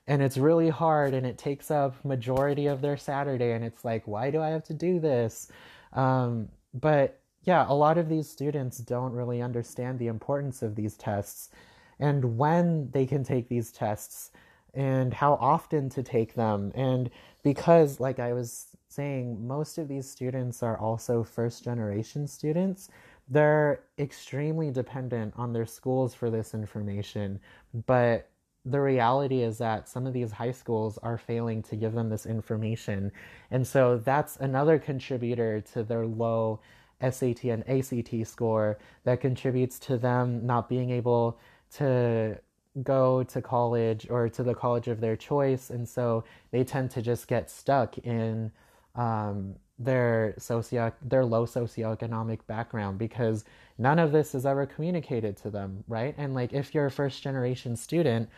And 0.07 0.23
it's 0.23 0.37
really 0.37 0.71
hard 0.71 1.15
and 1.15 1.27
it 1.27 1.39
takes 1.39 1.71
up 1.71 2.03
majority 2.05 2.67
of 2.67 2.81
their 2.81 2.97
Saturday. 2.97 3.53
And 3.53 3.65
it's 3.65 3.85
like, 3.85 4.07
why 4.07 4.31
do 4.31 4.41
I 4.41 4.49
have 4.49 4.65
to 4.65 4.75
do 4.75 4.99
this? 5.01 5.49
Um, 5.93 6.49
but 6.75 7.20
yeah, 7.43 7.65
a 7.69 7.75
lot 7.75 7.99
of 7.99 8.09
these 8.09 8.29
students 8.29 8.79
don't 8.79 9.13
really 9.13 9.41
understand 9.41 9.99
the 9.99 10.09
importance 10.09 10.63
of 10.63 10.75
these 10.75 10.97
tests 10.97 11.51
and 11.99 12.39
when 12.39 12.91
they 12.91 13.07
can 13.07 13.23
take 13.23 13.49
these 13.49 13.71
tests 13.71 14.31
and 14.75 15.13
how 15.13 15.35
often 15.35 15.89
to 15.91 16.03
take 16.03 16.35
them. 16.35 16.73
And 16.75 17.11
because, 17.43 18.01
like 18.01 18.19
I 18.19 18.33
was 18.33 18.69
saying, 18.89 19.47
most 19.47 19.79
of 19.79 19.89
these 19.89 20.09
students 20.11 20.63
are 20.63 20.79
also 20.79 21.23
first 21.23 21.65
generation 21.65 22.27
students, 22.27 22.89
they're 23.29 23.85
extremely 23.99 24.71
dependent 24.71 25.35
on 25.37 25.53
their 25.53 25.67
schools 25.67 26.15
for 26.15 26.31
this 26.31 26.55
information. 26.55 27.39
But 27.87 28.29
the 28.65 28.81
reality 28.81 29.43
is 29.43 29.59
that 29.59 29.89
some 29.89 30.07
of 30.07 30.13
these 30.13 30.33
high 30.33 30.53
schools 30.53 30.99
are 30.99 31.17
failing 31.17 31.63
to 31.65 31.77
give 31.77 31.93
them 31.93 32.09
this 32.09 32.27
information. 32.27 33.13
And 33.51 33.67
so 33.67 33.99
that's 33.99 34.37
another 34.37 34.79
contributor 34.79 35.61
to 35.73 35.83
their 35.83 36.07
low 36.07 36.61
SAT 37.03 37.45
and 37.45 37.69
ACT 37.69 38.27
score 38.27 38.79
that 39.05 39.21
contributes 39.21 39.79
to 39.81 39.97
them 39.97 40.45
not 40.47 40.69
being 40.69 40.91
able 40.91 41.39
to 41.75 42.39
go 42.83 43.23
to 43.25 43.43
college 43.43 44.07
or 44.11 44.29
to 44.29 44.43
the 44.43 44.55
college 44.55 44.89
of 44.89 45.01
their 45.01 45.17
choice, 45.17 45.71
and 45.71 45.89
so 45.89 46.25
they 46.51 46.65
tend 46.65 46.91
to 46.93 47.03
just 47.03 47.29
get 47.29 47.51
stuck 47.51 47.99
in 47.99 48.51
um, 48.95 49.55
their 49.79 50.35
socio 50.39 50.93
their 51.03 51.25
low 51.25 51.47
socioeconomic 51.47 52.41
background 52.47 52.99
because 52.99 53.45
none 53.79 53.99
of 53.99 54.13
this 54.13 54.35
is 54.35 54.45
ever 54.45 54.67
communicated 54.67 55.37
to 55.39 55.51
them, 55.51 55.83
right? 55.89 56.15
And 56.19 56.35
like 56.35 56.53
if 56.53 56.75
you're 56.75 56.87
a 56.87 56.91
first 56.91 57.23
generation 57.23 57.77
student, 57.77 58.29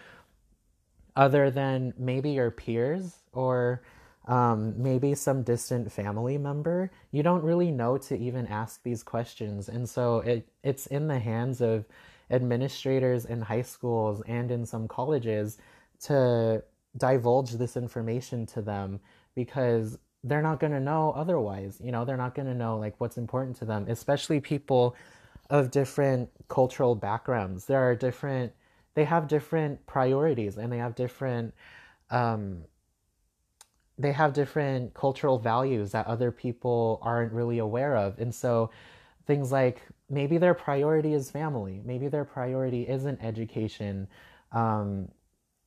other 1.16 1.50
than 1.50 1.92
maybe 1.98 2.30
your 2.30 2.50
peers 2.50 3.16
or 3.32 3.82
um, 4.26 4.80
maybe 4.80 5.14
some 5.14 5.42
distant 5.42 5.90
family 5.90 6.38
member, 6.38 6.90
you 7.10 7.22
don't 7.22 7.42
really 7.42 7.70
know 7.70 7.98
to 7.98 8.16
even 8.16 8.46
ask 8.46 8.82
these 8.82 9.02
questions, 9.02 9.68
and 9.68 9.88
so 9.88 10.18
it 10.20 10.48
it's 10.62 10.86
in 10.86 11.08
the 11.08 11.18
hands 11.18 11.60
of 11.60 11.84
administrators 12.30 13.24
in 13.24 13.42
high 13.42 13.62
schools 13.62 14.22
and 14.26 14.50
in 14.50 14.64
some 14.64 14.88
colleges 14.88 15.58
to 16.00 16.62
divulge 16.96 17.52
this 17.52 17.76
information 17.76 18.46
to 18.46 18.62
them 18.62 19.00
because 19.34 19.98
they're 20.24 20.42
not 20.42 20.60
going 20.60 20.72
to 20.72 20.80
know 20.80 21.12
otherwise. 21.16 21.78
You 21.82 21.92
know, 21.92 22.04
they're 22.04 22.16
not 22.16 22.34
going 22.34 22.48
to 22.48 22.54
know 22.54 22.78
like 22.78 22.94
what's 23.00 23.18
important 23.18 23.56
to 23.56 23.64
them, 23.64 23.86
especially 23.88 24.40
people 24.40 24.96
of 25.50 25.70
different 25.70 26.30
cultural 26.48 26.94
backgrounds. 26.94 27.66
There 27.66 27.82
are 27.82 27.94
different, 27.94 28.52
they 28.94 29.04
have 29.04 29.28
different 29.28 29.84
priorities 29.86 30.56
and 30.56 30.72
they 30.72 30.78
have 30.78 30.94
different, 30.94 31.54
um, 32.10 32.62
they 34.02 34.12
have 34.12 34.32
different 34.32 34.92
cultural 34.94 35.38
values 35.38 35.92
that 35.92 36.06
other 36.06 36.30
people 36.32 36.98
aren't 37.02 37.32
really 37.32 37.58
aware 37.58 37.96
of. 37.96 38.18
And 38.18 38.34
so 38.34 38.70
things 39.26 39.52
like 39.52 39.80
maybe 40.10 40.38
their 40.38 40.54
priority 40.54 41.14
is 41.14 41.30
family, 41.30 41.80
maybe 41.84 42.08
their 42.08 42.24
priority 42.24 42.88
isn't 42.88 43.22
education. 43.22 44.08
Um, 44.50 45.08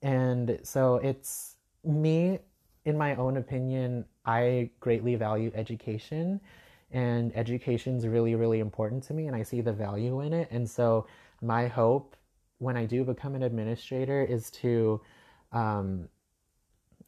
and 0.01 0.59
so 0.63 0.95
it's 0.95 1.55
me, 1.83 2.39
in 2.83 2.97
my 2.97 3.15
own 3.15 3.37
opinion, 3.37 4.05
I 4.25 4.69
greatly 4.79 5.15
value 5.15 5.51
education, 5.55 6.41
and 6.91 7.35
education 7.35 7.97
is 7.97 8.05
really, 8.05 8.35
really 8.35 8.59
important 8.59 9.03
to 9.03 9.13
me, 9.13 9.27
and 9.27 9.35
I 9.35 9.43
see 9.43 9.61
the 9.61 9.73
value 9.73 10.21
in 10.21 10.33
it. 10.33 10.49
And 10.51 10.69
so, 10.69 11.07
my 11.41 11.67
hope 11.67 12.15
when 12.59 12.77
I 12.77 12.85
do 12.85 13.03
become 13.03 13.35
an 13.35 13.43
administrator 13.43 14.23
is 14.23 14.51
to 14.51 15.01
um, 15.51 16.07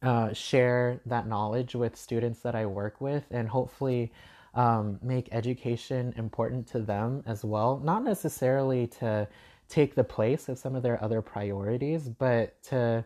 uh, 0.02 0.34
share 0.34 1.02
that 1.06 1.28
knowledge 1.28 1.76
with 1.76 1.96
students 1.96 2.40
that 2.42 2.56
I 2.56 2.66
work 2.66 3.02
with, 3.02 3.24
and 3.32 3.48
hopefully 3.48 4.12
um, 4.54 5.00
make 5.02 5.30
education 5.32 6.14
important 6.18 6.68
to 6.68 6.80
them 6.80 7.24
as 7.26 7.44
well. 7.44 7.80
Not 7.84 8.04
necessarily 8.04 8.88
to 9.00 9.28
take 9.70 9.96
the 9.96 10.04
place 10.04 10.50
of 10.50 10.58
some 10.58 10.76
of 10.76 10.84
their 10.84 11.04
other 11.04 11.22
priorities, 11.22 12.10
but 12.10 12.62
to 12.64 13.04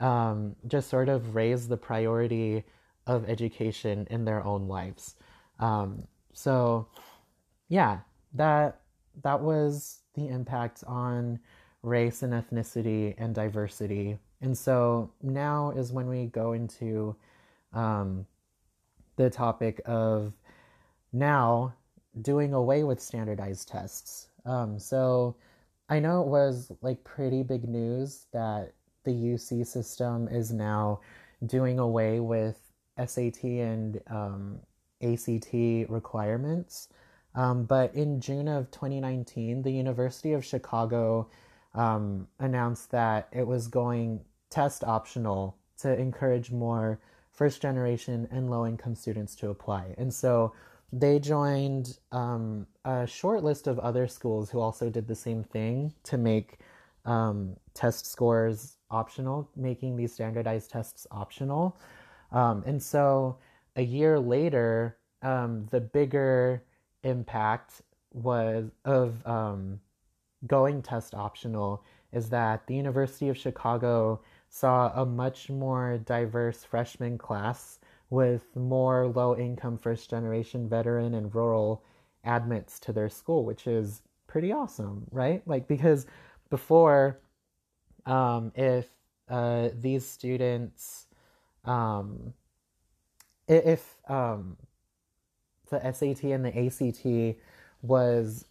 um, 0.00 0.54
just 0.66 0.90
sort 0.90 1.08
of 1.08 1.34
raise 1.34 1.68
the 1.68 1.76
priority 1.76 2.64
of 3.06 3.28
education 3.28 4.06
in 4.10 4.24
their 4.24 4.44
own 4.44 4.68
lives. 4.68 5.14
Um, 5.60 6.06
so, 6.32 6.88
yeah, 7.68 8.00
that 8.34 8.80
that 9.22 9.40
was 9.40 10.00
the 10.14 10.28
impact 10.28 10.82
on 10.86 11.38
race 11.82 12.22
and 12.22 12.32
ethnicity 12.32 13.14
and 13.18 13.34
diversity. 13.34 14.18
And 14.44 14.56
so 14.58 15.10
now 15.22 15.70
is 15.70 15.90
when 15.90 16.06
we 16.06 16.26
go 16.26 16.52
into 16.52 17.16
um, 17.72 18.26
the 19.16 19.30
topic 19.30 19.80
of 19.86 20.34
now 21.14 21.72
doing 22.20 22.52
away 22.52 22.84
with 22.84 23.00
standardized 23.00 23.68
tests. 23.68 24.28
Um, 24.44 24.78
so 24.78 25.36
I 25.88 25.98
know 25.98 26.20
it 26.20 26.28
was 26.28 26.70
like 26.82 27.02
pretty 27.04 27.42
big 27.42 27.66
news 27.66 28.26
that 28.34 28.74
the 29.04 29.12
UC 29.12 29.66
system 29.66 30.28
is 30.28 30.52
now 30.52 31.00
doing 31.46 31.78
away 31.78 32.20
with 32.20 32.60
SAT 33.02 33.44
and 33.44 33.98
um, 34.08 34.60
ACT 35.02 35.54
requirements. 35.88 36.88
Um, 37.34 37.64
but 37.64 37.94
in 37.94 38.20
June 38.20 38.48
of 38.48 38.70
2019, 38.70 39.62
the 39.62 39.70
University 39.72 40.34
of 40.34 40.44
Chicago 40.44 41.30
um, 41.72 42.28
announced 42.38 42.90
that 42.90 43.28
it 43.32 43.46
was 43.46 43.68
going 43.68 44.20
test 44.54 44.84
optional 44.84 45.56
to 45.78 45.98
encourage 45.98 46.52
more 46.52 47.00
first 47.32 47.60
generation 47.60 48.28
and 48.30 48.48
low 48.48 48.64
income 48.64 48.94
students 48.94 49.34
to 49.34 49.48
apply. 49.50 49.94
And 49.98 50.14
so 50.14 50.52
they 50.92 51.18
joined 51.18 51.98
um, 52.12 52.68
a 52.84 53.04
short 53.04 53.42
list 53.42 53.66
of 53.66 53.80
other 53.80 54.06
schools 54.06 54.50
who 54.50 54.60
also 54.60 54.88
did 54.90 55.08
the 55.08 55.16
same 55.16 55.42
thing 55.42 55.92
to 56.04 56.16
make 56.16 56.60
um, 57.04 57.56
test 57.74 58.06
scores 58.06 58.76
optional, 58.92 59.50
making 59.56 59.96
these 59.96 60.12
standardized 60.14 60.70
tests 60.70 61.04
optional. 61.10 61.76
Um, 62.30 62.62
and 62.64 62.80
so 62.80 63.38
a 63.74 63.82
year 63.82 64.20
later, 64.20 64.96
um, 65.22 65.66
the 65.72 65.80
bigger 65.80 66.62
impact 67.02 67.82
was 68.12 68.70
of 68.84 69.26
um, 69.26 69.80
going 70.46 70.80
test 70.80 71.12
optional 71.12 71.82
is 72.12 72.28
that 72.30 72.64
the 72.68 72.76
University 72.76 73.28
of 73.28 73.36
Chicago 73.36 74.20
saw 74.54 74.92
a 74.94 75.04
much 75.04 75.50
more 75.50 75.98
diverse 76.04 76.62
freshman 76.62 77.18
class 77.18 77.80
with 78.08 78.54
more 78.54 79.08
low 79.08 79.36
income 79.36 79.76
first 79.76 80.08
generation 80.08 80.68
veteran 80.68 81.14
and 81.14 81.34
rural 81.34 81.82
admits 82.22 82.78
to 82.78 82.92
their 82.92 83.08
school, 83.08 83.44
which 83.44 83.66
is 83.66 84.02
pretty 84.28 84.52
awesome, 84.52 85.04
right? 85.10 85.42
Like, 85.44 85.66
because 85.66 86.06
before, 86.50 87.18
um, 88.06 88.52
if 88.54 88.86
uh, 89.28 89.70
these 89.74 90.06
students, 90.06 91.08
um, 91.64 92.32
if 93.48 93.96
um, 94.08 94.56
the 95.68 95.80
SAT 95.92 96.22
and 96.30 96.44
the 96.44 96.56
ACT 96.56 97.40
was 97.82 98.44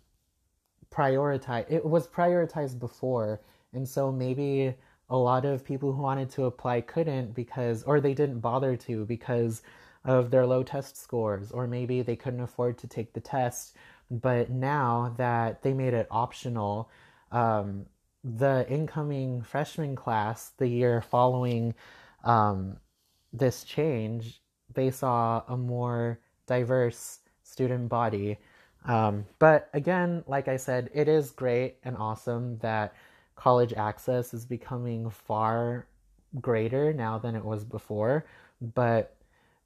prioritized, 0.92 1.72
it 1.72 1.86
was 1.86 2.10
prioritized 2.10 2.78
before, 2.78 3.39
and 3.72 3.88
so 3.88 4.12
maybe 4.12 4.76
a 5.10 5.18
lot 5.18 5.46
of 5.46 5.66
people 5.66 5.92
who 5.94 6.02
wanted 6.02 6.30
to 6.32 6.46
apply 6.46 6.82
couldn't 6.82 7.34
because, 7.34 7.84
or 7.84 8.00
they 8.00 8.13
didn't 8.13 8.39
bother 8.39 8.76
to 8.78 9.06
because 9.06 9.62
of 10.06 10.32
their 10.32 10.46
low 10.46 10.63
test 10.63 10.98
scores, 10.98 11.52
or 11.52 11.68
maybe 11.68 12.02
they 12.02 12.16
couldn't 12.16 12.42
afford 12.42 12.78
to 12.80 12.88
take 12.88 13.13
the 13.13 13.22
test. 13.22 13.76
But 14.10 14.50
now 14.50 15.13
that 15.18 15.62
they 15.62 15.74
made 15.74 15.94
it 15.94 16.08
optional, 16.12 16.89
um, 17.32 17.86
the 18.24 18.66
incoming 18.70 19.42
freshman 19.42 19.96
class 19.96 20.52
the 20.58 20.68
year 20.68 21.02
following 21.02 21.74
um, 22.24 22.78
this 23.32 23.63
change, 23.63 24.42
they 24.74 24.92
saw 24.92 25.44
a 25.48 25.58
more 25.58 26.20
diverse 26.48 27.20
student 27.44 27.89
body. 27.89 28.38
Um, 28.86 29.26
but 29.39 29.70
again, 29.74 30.24
like 30.28 30.48
I 30.48 30.58
said, 30.58 30.89
it 30.94 31.08
is 31.08 31.32
great 31.32 31.78
and 31.84 31.96
awesome 31.98 32.58
that 32.60 32.94
college 33.36 33.74
access 33.74 34.34
is 34.34 34.46
becoming 34.46 35.10
far 35.10 35.88
greater 36.41 36.93
now 36.93 37.17
than 37.17 37.36
it 37.36 37.43
was 37.43 37.63
before. 37.63 38.26
But 38.62 39.15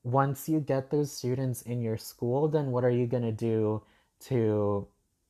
once 0.04 0.48
you 0.48 0.60
get 0.60 0.90
those 0.90 1.12
students 1.12 1.64
in 1.64 1.82
your 1.82 1.98
school, 1.98 2.48
then 2.48 2.72
what 2.72 2.84
are 2.84 2.90
you 2.90 3.06
going 3.08 3.24
to 3.24 3.32
do 3.32 3.84
to 4.20 4.88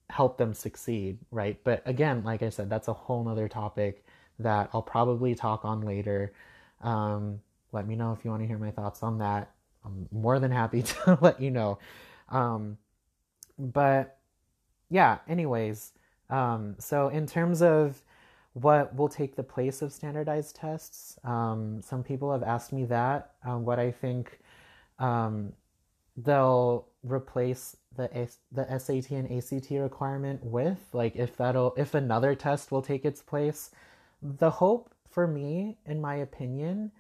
help 0.10 0.38
them 0.38 0.54
succeed, 0.54 1.18
right? 1.32 1.60
But 1.64 1.82
again, 1.86 2.24
like 2.24 2.44
I 2.44 2.50
said, 2.50 2.70
that's 2.70 2.88
a 2.88 2.94
whole 2.94 3.24
nother 3.24 3.48
topic 3.48 4.06
that 4.40 4.70
I'll 4.74 4.82
probably 4.82 5.36
talk 5.36 5.66
on 5.66 5.82
later. 5.82 6.34
Um, 6.82 7.40
let 7.72 7.88
me 7.88 7.96
know 7.96 8.14
if 8.14 8.24
you 8.24 8.32
want 8.32 8.44
to 8.44 8.48
hear 8.48 8.58
my 8.58 8.72
thoughts 8.72 9.04
on 9.04 9.18
that. 9.18 9.52
I'm 9.84 10.08
more 10.12 10.40
than 10.40 10.52
happy 10.52 10.82
to 10.84 11.18
let 11.22 11.42
you 11.42 11.52
know. 11.52 11.80
Um, 12.30 12.78
but 13.58 14.18
yeah, 14.90 15.18
anyways, 15.28 15.92
um, 16.30 16.76
so 16.80 17.10
in 17.10 17.26
terms 17.26 17.62
of 17.62 18.02
what 18.62 18.96
will 18.96 19.10
take 19.10 19.36
the 19.36 19.44
place 19.44 19.82
of 19.82 19.92
standardized 19.94 20.56
tests. 20.56 21.20
Um, 21.24 21.82
some 21.84 22.04
people 22.04 22.32
have 22.32 22.42
asked 22.42 22.74
me 22.74 22.86
that. 22.86 23.34
Um, 23.46 23.66
what 23.66 23.78
I 23.78 23.92
think 23.92 24.40
um, 24.98 25.54
they'll 26.16 26.88
replace 27.04 27.78
the 27.96 28.10
the 28.52 28.80
SAT 28.80 29.12
and 29.12 29.32
ACT 29.32 29.70
requirement 29.72 30.44
with, 30.44 30.80
like 30.92 31.16
if 31.16 31.38
that'll 31.38 31.74
if 31.78 31.94
another 31.94 32.34
test 32.34 32.72
will 32.72 32.82
take 32.82 33.06
its 33.06 33.22
place. 33.22 33.70
The 34.22 34.50
hope 34.50 34.92
for 35.10 35.28
me, 35.28 35.78
in 35.86 36.02
my 36.02 36.16
opinion, 36.16 36.92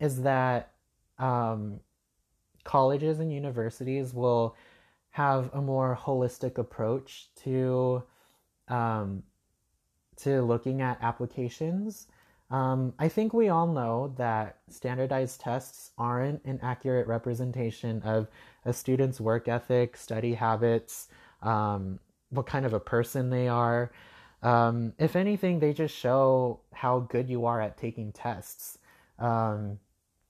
is 0.00 0.22
that 0.22 0.72
um, 1.18 1.80
colleges 2.64 3.20
and 3.20 3.30
universities 3.30 4.14
will 4.14 4.56
have 5.10 5.50
a 5.52 5.60
more 5.60 5.98
holistic 6.00 6.56
approach 6.56 7.28
to 7.42 8.02
um, 8.68 9.22
to 10.18 10.42
looking 10.42 10.82
at 10.82 10.98
applications. 11.02 12.06
Um, 12.50 12.94
I 12.98 13.08
think 13.08 13.32
we 13.32 13.48
all 13.48 13.66
know 13.66 14.14
that 14.16 14.58
standardized 14.68 15.40
tests 15.40 15.90
aren't 15.96 16.44
an 16.44 16.60
accurate 16.62 17.06
representation 17.06 18.02
of 18.02 18.28
a 18.64 18.72
student's 18.72 19.20
work 19.20 19.48
ethic, 19.48 19.96
study 19.96 20.34
habits, 20.34 21.08
um, 21.42 21.98
what 22.30 22.46
kind 22.46 22.66
of 22.66 22.72
a 22.72 22.80
person 22.80 23.30
they 23.30 23.48
are. 23.48 23.90
Um, 24.42 24.92
if 24.98 25.16
anything, 25.16 25.58
they 25.58 25.72
just 25.72 25.96
show 25.96 26.60
how 26.72 27.00
good 27.00 27.30
you 27.30 27.46
are 27.46 27.60
at 27.60 27.78
taking 27.78 28.12
tests. 28.12 28.78
Um, 29.18 29.78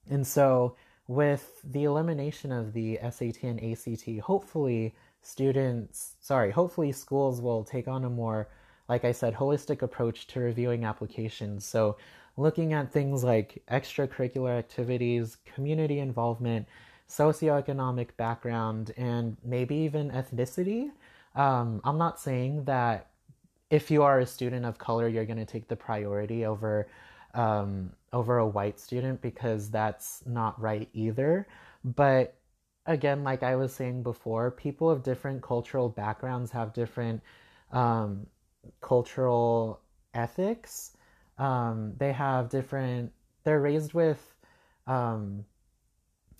and 0.09 0.27
so, 0.27 0.77
with 1.09 1.61
the 1.65 1.85
elimination 1.85 2.53
of 2.53 2.73
the 2.73 2.99
SAT 3.03 3.43
and 3.43 3.63
ACT, 3.63 4.21
hopefully, 4.21 4.95
students, 5.21 6.15
sorry, 6.21 6.53
hopefully, 6.53 6.93
schools 6.93 7.41
will 7.41 7.65
take 7.65 7.89
on 7.89 8.05
a 8.05 8.11
more 8.11 8.49
like 8.89 9.05
I 9.05 9.13
said, 9.13 9.35
holistic 9.35 9.83
approach 9.83 10.27
to 10.29 10.41
reviewing 10.41 10.85
applications. 10.85 11.65
So, 11.65 11.97
looking 12.37 12.73
at 12.73 12.93
things 12.93 13.23
like 13.23 13.63
extracurricular 13.71 14.59
activities, 14.59 15.39
community 15.55 16.01
involvement, 16.01 16.67
socioeconomic 17.09 18.09
background, 18.17 18.93
and 18.97 19.37
maybe 19.45 19.77
even 19.77 20.11
ethnicity. 20.11 20.91
Um, 21.35 21.81
I'm 21.85 21.99
not 21.99 22.21
saying 22.21 22.65
that 22.65 23.09
if 23.71 23.91
you 23.91 24.03
are 24.03 24.21
a 24.21 24.27
student 24.27 24.65
of 24.65 24.79
color, 24.79 25.09
you're 25.09 25.25
going 25.25 25.39
to 25.39 25.45
take 25.45 25.69
the 25.69 25.77
priority 25.77 26.45
over 26.45 26.89
um, 27.35 27.91
over 28.13 28.39
a 28.39 28.47
white 28.47 28.79
student 28.79 29.21
because 29.21 29.71
that's 29.71 30.23
not 30.25 30.61
right 30.61 30.89
either. 30.93 31.49
But 31.85 32.37
again, 32.87 33.25
like 33.25 33.43
I 33.43 33.57
was 33.57 33.75
saying 33.75 34.05
before, 34.05 34.51
people 34.53 34.89
of 34.89 35.03
different 35.03 35.43
cultural 35.43 35.89
backgrounds 35.89 36.53
have 36.53 36.73
different 36.73 37.23
um, 37.73 38.27
cultural 38.81 39.81
ethics. 40.15 40.97
Um, 41.39 41.95
they 41.99 42.13
have 42.13 42.49
different. 42.49 43.13
They're 43.45 43.61
raised 43.61 43.95
with. 43.95 44.35
Um, 44.87 45.45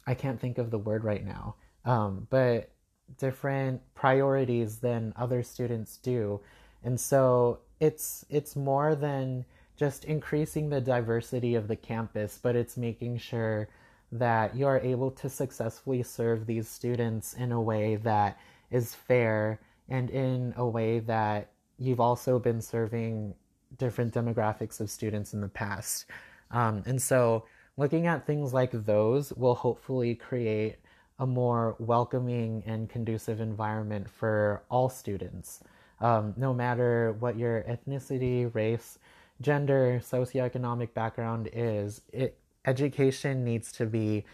I 0.07 0.15
can't 0.15 0.41
think 0.41 0.59
of 0.59 0.71
the 0.71 0.79
word 0.79 1.05
right 1.05 1.25
now, 1.25 1.57
um, 1.85 2.27
but 2.31 2.71
different 3.19 3.81
priorities 3.95 4.79
than 4.79 5.13
other 5.17 5.43
students 5.43 5.97
do, 5.97 6.41
and 6.83 7.01
so 7.01 7.61
it's 7.81 8.25
it's 8.29 8.55
more 8.55 8.95
than 8.95 9.45
just 9.77 10.05
increasing 10.05 10.69
the 10.69 10.81
diversity 10.81 11.55
of 11.55 11.69
the 11.69 11.77
campus, 11.77 12.39
but 12.41 12.55
it's 12.55 12.77
making 12.77 13.19
sure 13.19 13.69
that 14.13 14.55
you 14.55 14.67
are 14.67 14.79
able 14.81 15.11
to 15.11 15.29
successfully 15.29 16.03
serve 16.03 16.47
these 16.47 16.69
students 16.69 17.35
in 17.35 17.51
a 17.51 17.61
way 17.61 17.97
that 17.97 18.39
is 18.71 18.95
fair 18.95 19.61
and 19.89 20.11
in 20.11 20.55
a 20.57 20.67
way 20.67 21.01
that 21.01 21.51
you've 21.79 22.01
also 22.01 22.39
been 22.39 22.61
serving 22.61 23.35
different 23.79 24.15
demographics 24.15 24.81
of 24.81 24.91
students 24.91 25.35
in 25.35 25.41
the 25.41 25.49
past. 25.49 26.07
Um, 26.51 26.83
and 26.87 27.01
so, 27.01 27.47
looking 27.77 28.07
at 28.07 28.27
things 28.27 28.53
like 28.53 28.71
those 28.73 29.33
will 29.33 29.55
hopefully 29.55 30.15
create 30.15 30.77
a 31.19 31.27
more 31.27 31.77
welcoming 31.79 32.63
and 32.67 32.89
conducive 32.89 33.41
environment 33.41 34.09
for 34.11 34.63
all 34.71 34.89
students, 34.89 35.61
um, 36.01 36.35
no 36.37 36.53
matter 36.53 37.17
what 37.19 37.39
your 37.39 37.63
ethnicity, 37.63 38.53
race, 38.55 38.99
gender, 39.41 40.01
socioeconomic 40.03 40.93
background 40.95 41.49
is. 41.53 42.01
It 42.13 42.39
education 42.67 43.45
needs 43.45 43.73
to 43.73 43.87
be, 43.87 44.25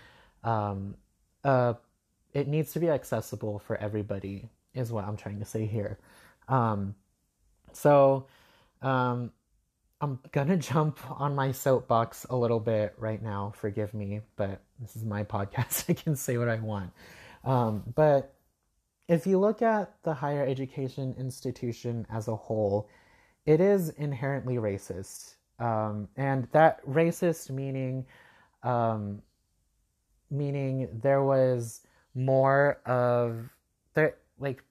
um, 0.44 0.94
uh, 1.44 1.74
it 2.33 2.48
needs 2.48 2.72
to 2.72 2.81
be 2.81 2.88
accessible 2.88 3.59
for 3.59 3.76
everybody. 3.76 4.48
Is 4.72 4.92
what 4.92 5.05
I'm 5.05 5.16
trying 5.16 5.40
to 5.40 5.44
say 5.44 5.66
here. 5.66 5.98
Um, 6.48 6.94
so, 7.76 8.26
um, 8.83 9.33
I'm 10.00 10.18
gonna 10.33 10.56
jump 10.72 10.98
on 11.20 11.35
my 11.35 11.52
soapbox 11.52 12.26
a 12.30 12.37
little 12.37 12.61
bit 12.61 12.94
right 12.98 13.22
now. 13.22 13.52
Forgive 13.56 13.94
me, 13.94 14.20
but 14.37 14.61
this 14.78 14.96
is 14.96 15.04
my 15.04 15.24
podcast. 15.37 15.88
I 15.88 15.94
can 15.94 16.16
say 16.16 16.38
what 16.38 16.48
I 16.48 16.56
want. 16.56 16.92
Um, 17.44 17.83
but 17.94 18.35
if 19.09 19.26
you 19.26 19.38
look 19.38 19.62
at 19.62 19.92
the 20.02 20.14
higher 20.14 20.46
education 20.46 21.14
institution 21.18 22.06
as 22.11 22.28
a 22.28 22.37
whole, 22.37 22.88
it 23.46 23.61
is 23.61 23.90
inherently 23.90 24.56
racist. 24.56 25.35
Um, 25.59 26.09
and 26.16 26.46
that 26.52 26.85
racist 26.87 27.50
meaning, 27.50 28.06
um, 28.62 29.20
meaning 30.30 30.88
there 31.02 31.22
was 31.22 31.83
more 32.14 32.80
of 32.87 33.48
there, 33.94 34.16
like 34.38 34.62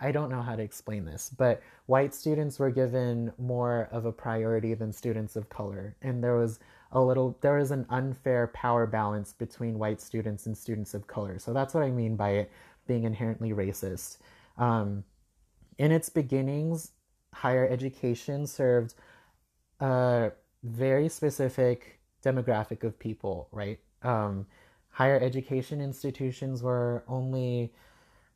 I 0.00 0.12
don't 0.12 0.30
know 0.30 0.42
how 0.42 0.56
to 0.56 0.62
explain 0.62 1.04
this, 1.04 1.30
but 1.36 1.62
white 1.86 2.14
students 2.14 2.58
were 2.58 2.70
given 2.70 3.32
more 3.38 3.88
of 3.92 4.06
a 4.06 4.12
priority 4.12 4.74
than 4.74 4.92
students 4.92 5.36
of 5.36 5.48
color. 5.48 5.96
And 6.02 6.22
there 6.22 6.36
was 6.36 6.58
a 6.92 7.00
little 7.00 7.36
there 7.42 7.58
was 7.58 7.70
an 7.70 7.86
unfair 7.90 8.46
power 8.48 8.86
balance 8.86 9.32
between 9.34 9.78
white 9.78 10.00
students 10.00 10.46
and 10.46 10.56
students 10.56 10.94
of 10.94 11.06
color. 11.06 11.38
So 11.38 11.52
that's 11.52 11.74
what 11.74 11.82
I 11.82 11.90
mean 11.90 12.16
by 12.16 12.30
it 12.30 12.52
being 12.86 13.04
inherently 13.04 13.50
racist. 13.52 14.18
Um, 14.56 15.04
in 15.76 15.92
its 15.92 16.08
beginnings, 16.08 16.92
higher 17.34 17.68
education 17.68 18.46
served 18.46 18.94
a 19.80 20.32
very 20.62 21.08
specific 21.08 22.00
demographic 22.24 22.84
of 22.84 22.98
people, 22.98 23.48
right? 23.52 23.78
Um, 24.02 24.46
higher 24.88 25.20
education 25.20 25.80
institutions 25.80 26.62
were 26.62 27.04
only 27.06 27.72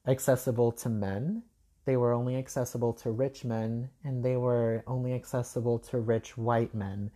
accessible 0.07 0.73
to 0.73 0.89
men. 0.89 1.43
They 1.85 1.97
were 1.97 2.13
only 2.13 2.37
accessible 2.37 2.93
to 2.95 3.11
rich 3.11 3.45
men, 3.45 3.91
and 4.05 4.25
they 4.25 4.37
were 4.37 4.85
only 4.87 5.15
accessible 5.15 5.79
to 5.81 5.99
rich 5.99 6.37
white 6.37 6.75
men. 6.75 7.11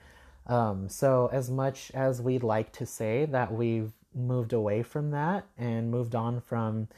Um, 0.46 0.88
so, 0.88 1.28
as 1.32 1.50
much 1.50 1.90
as 1.94 2.22
we'd 2.22 2.42
like 2.42 2.72
to 2.72 2.86
say 2.86 3.26
that 3.26 3.52
we've 3.52 3.92
moved 4.14 4.52
away 4.52 4.82
from 4.82 5.10
that 5.10 5.46
and 5.58 5.90
moved 5.90 6.14
on 6.14 6.40
from 6.40 6.88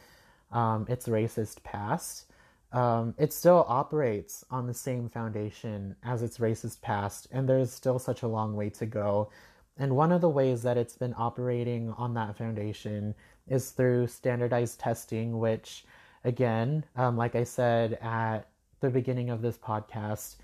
um, 0.53 0.87
its 0.88 1.09
racist 1.09 1.62
past, 1.62 2.27
um, 2.72 3.14
it 3.18 3.33
still 3.33 3.64
operates 3.68 4.44
on 4.51 4.66
the 4.66 4.74
same 4.74 5.09
foundation 5.09 5.96
as 6.03 6.22
its 6.22 6.38
racist 6.38 6.83
past, 6.83 7.27
and 7.33 7.48
there's 7.48 7.72
still 7.72 7.98
such 7.98 8.22
a 8.22 8.29
long 8.29 8.57
way 8.57 8.70
to 8.70 8.87
go. 8.87 9.31
And 9.79 9.96
one 9.96 10.12
of 10.12 10.20
the 10.20 10.29
ways 10.29 10.62
that 10.62 10.77
it's 10.77 10.96
been 10.96 11.14
operating 11.16 11.92
on 11.96 12.14
that 12.14 12.37
foundation 12.37 13.14
is 13.48 13.70
through 13.70 14.06
standardized 14.06 14.80
testing, 14.80 15.38
which, 15.38 15.84
again, 16.24 16.84
um, 16.96 17.16
like 17.16 17.34
I 17.34 17.44
said 17.44 17.98
at 18.02 18.48
the 18.80 18.90
beginning 18.90 19.30
of 19.30 19.42
this 19.42 19.58
podcast, 19.58 20.37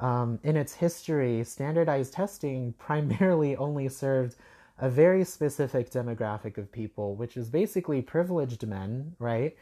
um, 0.00 0.38
in 0.44 0.56
its 0.56 0.74
history, 0.74 1.42
standardized 1.44 2.12
testing 2.12 2.72
primarily 2.78 3.56
only 3.56 3.88
served 3.88 4.36
a 4.78 4.88
very 4.88 5.24
specific 5.24 5.90
demographic 5.90 6.56
of 6.56 6.70
people, 6.70 7.16
which 7.16 7.36
is 7.36 7.50
basically 7.50 8.00
privileged 8.00 8.64
men, 8.66 9.16
right? 9.18 9.56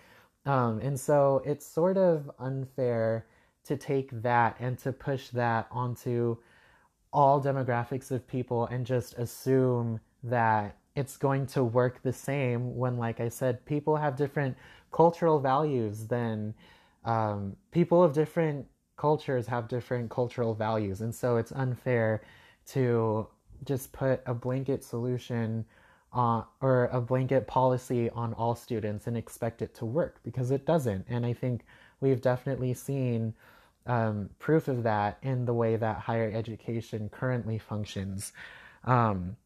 Um, 0.44 0.78
and 0.80 0.98
so 0.98 1.42
it's 1.44 1.66
sort 1.66 1.96
of 1.96 2.30
unfair 2.38 3.26
to 3.64 3.76
take 3.76 4.10
that 4.22 4.56
and 4.60 4.78
to 4.78 4.92
push 4.92 5.28
that 5.30 5.66
onto 5.70 6.36
all 7.12 7.42
demographics 7.42 8.10
of 8.10 8.28
people 8.28 8.66
and 8.66 8.84
just 8.84 9.14
assume 9.14 9.98
that 10.22 10.76
it's 10.96 11.16
going 11.16 11.46
to 11.46 11.62
work 11.62 12.02
the 12.02 12.12
same 12.12 12.76
when, 12.76 12.96
like 12.96 13.20
I 13.20 13.28
said, 13.28 13.64
people 13.66 13.96
have 13.96 14.16
different 14.16 14.56
cultural 14.92 15.38
values 15.38 16.06
than 16.06 16.54
um, 17.04 17.54
people 17.70 18.02
of 18.02 18.12
different 18.12 18.66
cultures 18.96 19.46
have 19.46 19.68
different 19.68 20.10
cultural 20.10 20.54
values. 20.54 21.02
And 21.02 21.14
so 21.14 21.36
it's 21.36 21.52
unfair 21.52 22.22
to 22.68 23.28
just 23.64 23.92
put 23.92 24.22
a 24.26 24.34
blanket 24.34 24.82
solution 24.82 25.66
uh, 26.14 26.42
or 26.62 26.88
a 26.92 27.00
blanket 27.00 27.46
policy 27.46 28.08
on 28.10 28.32
all 28.34 28.54
students 28.54 29.06
and 29.06 29.16
expect 29.16 29.60
it 29.60 29.74
to 29.74 29.84
work 29.84 30.20
because 30.24 30.50
it 30.50 30.64
doesn't. 30.64 31.04
And 31.08 31.26
I 31.26 31.34
think 31.34 31.64
we've 32.00 32.22
definitely 32.22 32.72
seen 32.72 33.34
um, 33.86 34.30
proof 34.38 34.68
of 34.68 34.82
that 34.84 35.18
in 35.22 35.44
the 35.44 35.54
way 35.54 35.76
that 35.76 35.98
higher 35.98 36.32
education 36.34 37.10
currently 37.10 37.58
functions. 37.58 38.32
Um, 38.84 39.36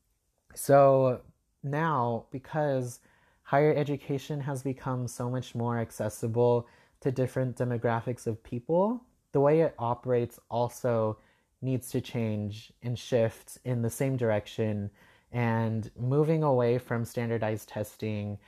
so 0.54 1.20
now, 1.62 2.26
because 2.30 3.00
higher 3.42 3.74
education 3.74 4.40
has 4.40 4.62
become 4.62 5.08
so 5.08 5.30
much 5.30 5.54
more 5.54 5.78
accessible 5.78 6.66
to 7.00 7.10
different 7.10 7.56
demographics 7.56 8.26
of 8.26 8.42
people, 8.42 9.02
the 9.32 9.40
way 9.40 9.60
it 9.60 9.74
operates 9.78 10.38
also 10.50 11.18
needs 11.62 11.90
to 11.90 12.00
change 12.00 12.72
and 12.82 12.98
shift 12.98 13.58
in 13.64 13.82
the 13.82 13.90
same 13.90 14.16
direction. 14.16 14.90
And 15.32 15.90
moving 15.98 16.42
away 16.42 16.78
from 16.78 17.04
standardized 17.04 17.68
testing 17.68 18.38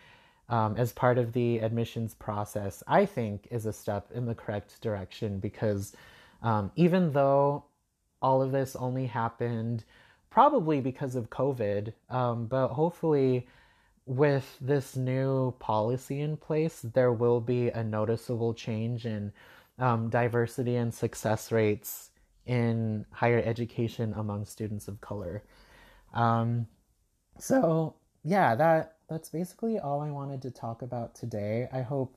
um, 0.48 0.76
as 0.76 0.92
part 0.92 1.18
of 1.18 1.32
the 1.32 1.58
admissions 1.58 2.14
process, 2.14 2.82
I 2.86 3.06
think, 3.06 3.48
is 3.50 3.66
a 3.66 3.72
step 3.72 4.10
in 4.12 4.26
the 4.26 4.34
correct 4.34 4.80
direction 4.80 5.38
because 5.38 5.94
um, 6.42 6.72
even 6.74 7.12
though 7.12 7.64
all 8.20 8.42
of 8.42 8.52
this 8.52 8.76
only 8.76 9.06
happened 9.06 9.84
probably 10.32 10.80
because 10.80 11.14
of 11.14 11.28
COVID, 11.28 11.92
um, 12.08 12.46
but 12.46 12.68
hopefully 12.68 13.46
with 14.06 14.56
this 14.62 14.96
new 14.96 15.52
policy 15.58 16.20
in 16.22 16.38
place, 16.38 16.80
there 16.94 17.12
will 17.12 17.40
be 17.40 17.68
a 17.68 17.84
noticeable 17.84 18.54
change 18.54 19.04
in 19.04 19.30
um, 19.78 20.08
diversity 20.08 20.76
and 20.76 20.92
success 20.92 21.52
rates 21.52 22.10
in 22.46 23.04
higher 23.10 23.42
education 23.44 24.14
among 24.16 24.46
students 24.46 24.88
of 24.88 25.02
color. 25.02 25.44
Um, 26.14 26.66
so 27.38 27.94
yeah, 28.24 28.54
that 28.54 28.96
that's 29.10 29.28
basically 29.28 29.78
all 29.78 30.00
I 30.00 30.10
wanted 30.10 30.40
to 30.42 30.50
talk 30.50 30.80
about 30.80 31.14
today. 31.14 31.68
I 31.70 31.82
hope 31.82 32.16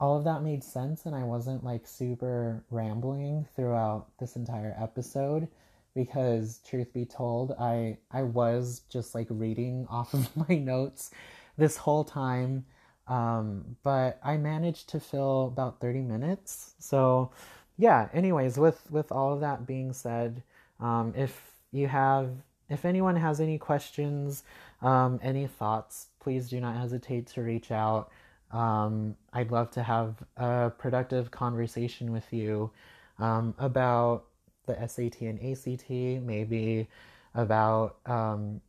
all 0.00 0.16
of 0.16 0.24
that 0.24 0.42
made 0.42 0.64
sense 0.64 1.04
and 1.04 1.14
I 1.14 1.24
wasn't 1.24 1.62
like 1.62 1.86
super 1.86 2.64
rambling 2.70 3.46
throughout 3.54 4.06
this 4.18 4.34
entire 4.34 4.74
episode 4.80 5.46
because 5.94 6.60
truth 6.68 6.92
be 6.92 7.04
told, 7.04 7.52
I 7.52 7.98
I 8.10 8.22
was 8.22 8.82
just 8.88 9.14
like 9.14 9.26
reading 9.30 9.86
off 9.90 10.14
of 10.14 10.28
my 10.48 10.56
notes 10.56 11.10
this 11.56 11.76
whole 11.76 12.04
time. 12.04 12.64
Um, 13.06 13.76
but 13.82 14.18
I 14.24 14.38
managed 14.38 14.88
to 14.90 15.00
fill 15.00 15.48
about 15.48 15.78
30 15.80 16.00
minutes. 16.00 16.74
So 16.78 17.30
yeah, 17.76 18.08
anyways, 18.12 18.58
with 18.58 18.90
with 18.90 19.12
all 19.12 19.32
of 19.34 19.40
that 19.40 19.66
being 19.66 19.92
said, 19.92 20.42
um, 20.80 21.12
if 21.16 21.52
you 21.72 21.88
have 21.88 22.30
if 22.68 22.84
anyone 22.84 23.16
has 23.16 23.40
any 23.40 23.58
questions, 23.58 24.42
um, 24.82 25.20
any 25.22 25.46
thoughts, 25.46 26.08
please 26.20 26.48
do 26.48 26.60
not 26.60 26.76
hesitate 26.76 27.26
to 27.28 27.42
reach 27.42 27.70
out. 27.70 28.10
Um, 28.52 29.16
I'd 29.32 29.50
love 29.50 29.70
to 29.72 29.82
have 29.82 30.16
a 30.36 30.70
productive 30.70 31.30
conversation 31.30 32.12
with 32.12 32.32
you 32.32 32.70
um, 33.18 33.54
about 33.58 34.24
the 34.66 34.76
SAT 34.88 35.20
and 35.22 35.38
ACT, 35.40 35.90
maybe 35.90 36.88
about 37.34 37.96
um, 38.06 38.60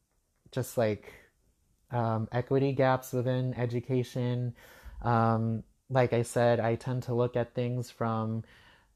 just 0.52 0.78
like 0.78 1.14
um, 1.92 2.28
equity 2.32 2.74
gaps 2.74 3.14
within 3.14 3.54
education. 3.56 4.54
Um, 5.02 5.64
like 5.90 6.14
I 6.14 6.24
said, 6.24 6.60
I 6.60 6.76
tend 6.76 7.04
to 7.04 7.14
look 7.14 7.36
at 7.36 7.54
things 7.54 7.92
from 7.92 8.44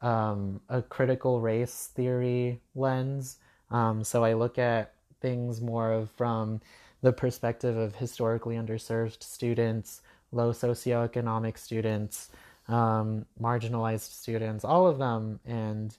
a 0.01 0.81
critical 0.87 1.41
race 1.41 1.89
theory 1.93 2.61
lens. 2.75 3.37
Um, 3.69 4.03
so 4.03 4.23
I 4.23 4.33
look 4.33 4.57
at 4.57 4.93
things 5.21 5.61
more 5.61 5.91
of 5.91 6.09
from 6.11 6.61
the 7.01 7.13
perspective 7.13 7.77
of 7.77 7.95
historically 7.95 8.55
underserved 8.55 9.23
students, 9.23 10.01
low 10.31 10.51
socioeconomic 10.51 11.57
students, 11.57 12.29
um, 12.67 13.25
marginalized 13.41 14.11
students, 14.11 14.63
all 14.63 14.87
of 14.87 14.97
them. 14.97 15.39
And 15.45 15.95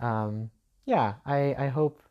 um, 0.00 0.50
yeah, 0.86 1.14
I, 1.26 1.54
I 1.58 1.68
hope 1.68 2.02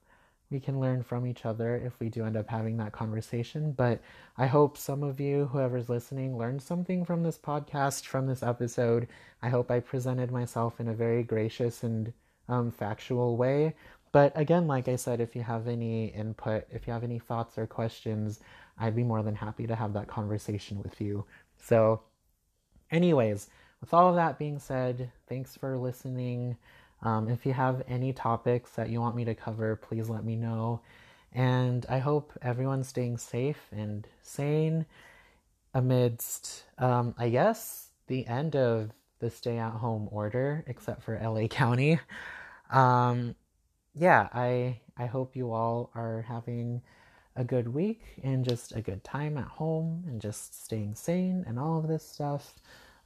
we 0.49 0.59
can 0.59 0.79
learn 0.79 1.03
from 1.03 1.27
each 1.27 1.45
other 1.45 1.75
if 1.75 1.99
we 1.99 2.09
do 2.09 2.25
end 2.25 2.37
up 2.37 2.47
having 2.47 2.77
that 2.77 2.93
conversation. 2.93 3.73
But 3.73 4.01
I 4.37 4.47
hope 4.47 4.77
some 4.77 5.03
of 5.03 5.19
you, 5.19 5.45
whoever's 5.47 5.89
listening, 5.89 6.37
learned 6.37 6.61
something 6.61 7.03
from 7.03 7.23
this 7.23 7.37
podcast, 7.37 8.05
from 8.05 8.27
this 8.27 8.43
episode. 8.43 9.07
I 9.41 9.49
hope 9.49 9.69
I 9.69 9.79
presented 9.79 10.31
myself 10.31 10.79
in 10.79 10.87
a 10.87 10.93
very 10.93 11.23
gracious 11.23 11.83
and 11.83 12.13
um, 12.47 12.71
factual 12.71 13.35
way. 13.35 13.75
But 14.13 14.31
again, 14.35 14.67
like 14.67 14.87
I 14.87 14.95
said, 14.95 15.19
if 15.19 15.35
you 15.35 15.43
have 15.43 15.67
any 15.67 16.07
input, 16.07 16.65
if 16.71 16.87
you 16.87 16.93
have 16.93 17.03
any 17.03 17.19
thoughts 17.19 17.57
or 17.57 17.67
questions, 17.67 18.39
I'd 18.79 18.95
be 18.95 19.03
more 19.03 19.23
than 19.23 19.35
happy 19.35 19.67
to 19.67 19.75
have 19.75 19.93
that 19.93 20.07
conversation 20.07 20.81
with 20.81 21.01
you. 21.01 21.25
So, 21.57 22.01
anyways, 22.89 23.49
with 23.81 23.93
all 23.93 24.09
of 24.09 24.15
that 24.15 24.39
being 24.39 24.59
said, 24.59 25.11
thanks 25.27 25.55
for 25.57 25.77
listening. 25.77 26.57
Um, 27.01 27.29
if 27.29 27.45
you 27.45 27.53
have 27.53 27.83
any 27.87 28.13
topics 28.13 28.71
that 28.71 28.89
you 28.89 28.99
want 28.99 29.15
me 29.15 29.25
to 29.25 29.35
cover, 29.35 29.75
please 29.75 30.09
let 30.09 30.23
me 30.23 30.35
know. 30.35 30.81
And 31.33 31.85
I 31.89 31.99
hope 31.99 32.33
everyone's 32.41 32.87
staying 32.87 33.17
safe 33.17 33.67
and 33.71 34.07
sane 34.21 34.85
amidst, 35.73 36.63
um, 36.79 37.13
I 37.17 37.29
guess, 37.29 37.89
the 38.07 38.25
end 38.25 38.55
of 38.55 38.91
the 39.19 39.29
stay 39.29 39.57
at 39.57 39.73
home 39.73 40.07
order, 40.11 40.63
except 40.67 41.03
for 41.03 41.19
LA 41.19 41.47
County. 41.47 41.99
Um, 42.71 43.35
yeah, 43.93 44.29
I 44.33 44.79
I 44.97 45.05
hope 45.05 45.35
you 45.35 45.51
all 45.51 45.91
are 45.95 46.23
having 46.27 46.81
a 47.35 47.43
good 47.43 47.67
week 47.67 48.01
and 48.23 48.43
just 48.43 48.75
a 48.75 48.81
good 48.81 49.03
time 49.03 49.37
at 49.37 49.45
home 49.45 50.03
and 50.07 50.19
just 50.19 50.63
staying 50.65 50.95
sane 50.95 51.43
and 51.47 51.59
all 51.59 51.77
of 51.77 51.87
this 51.87 52.07
stuff. 52.07 52.55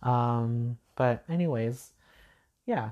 Um, 0.02 0.78
but 0.96 1.24
anyways, 1.30 1.92
yeah, 2.66 2.92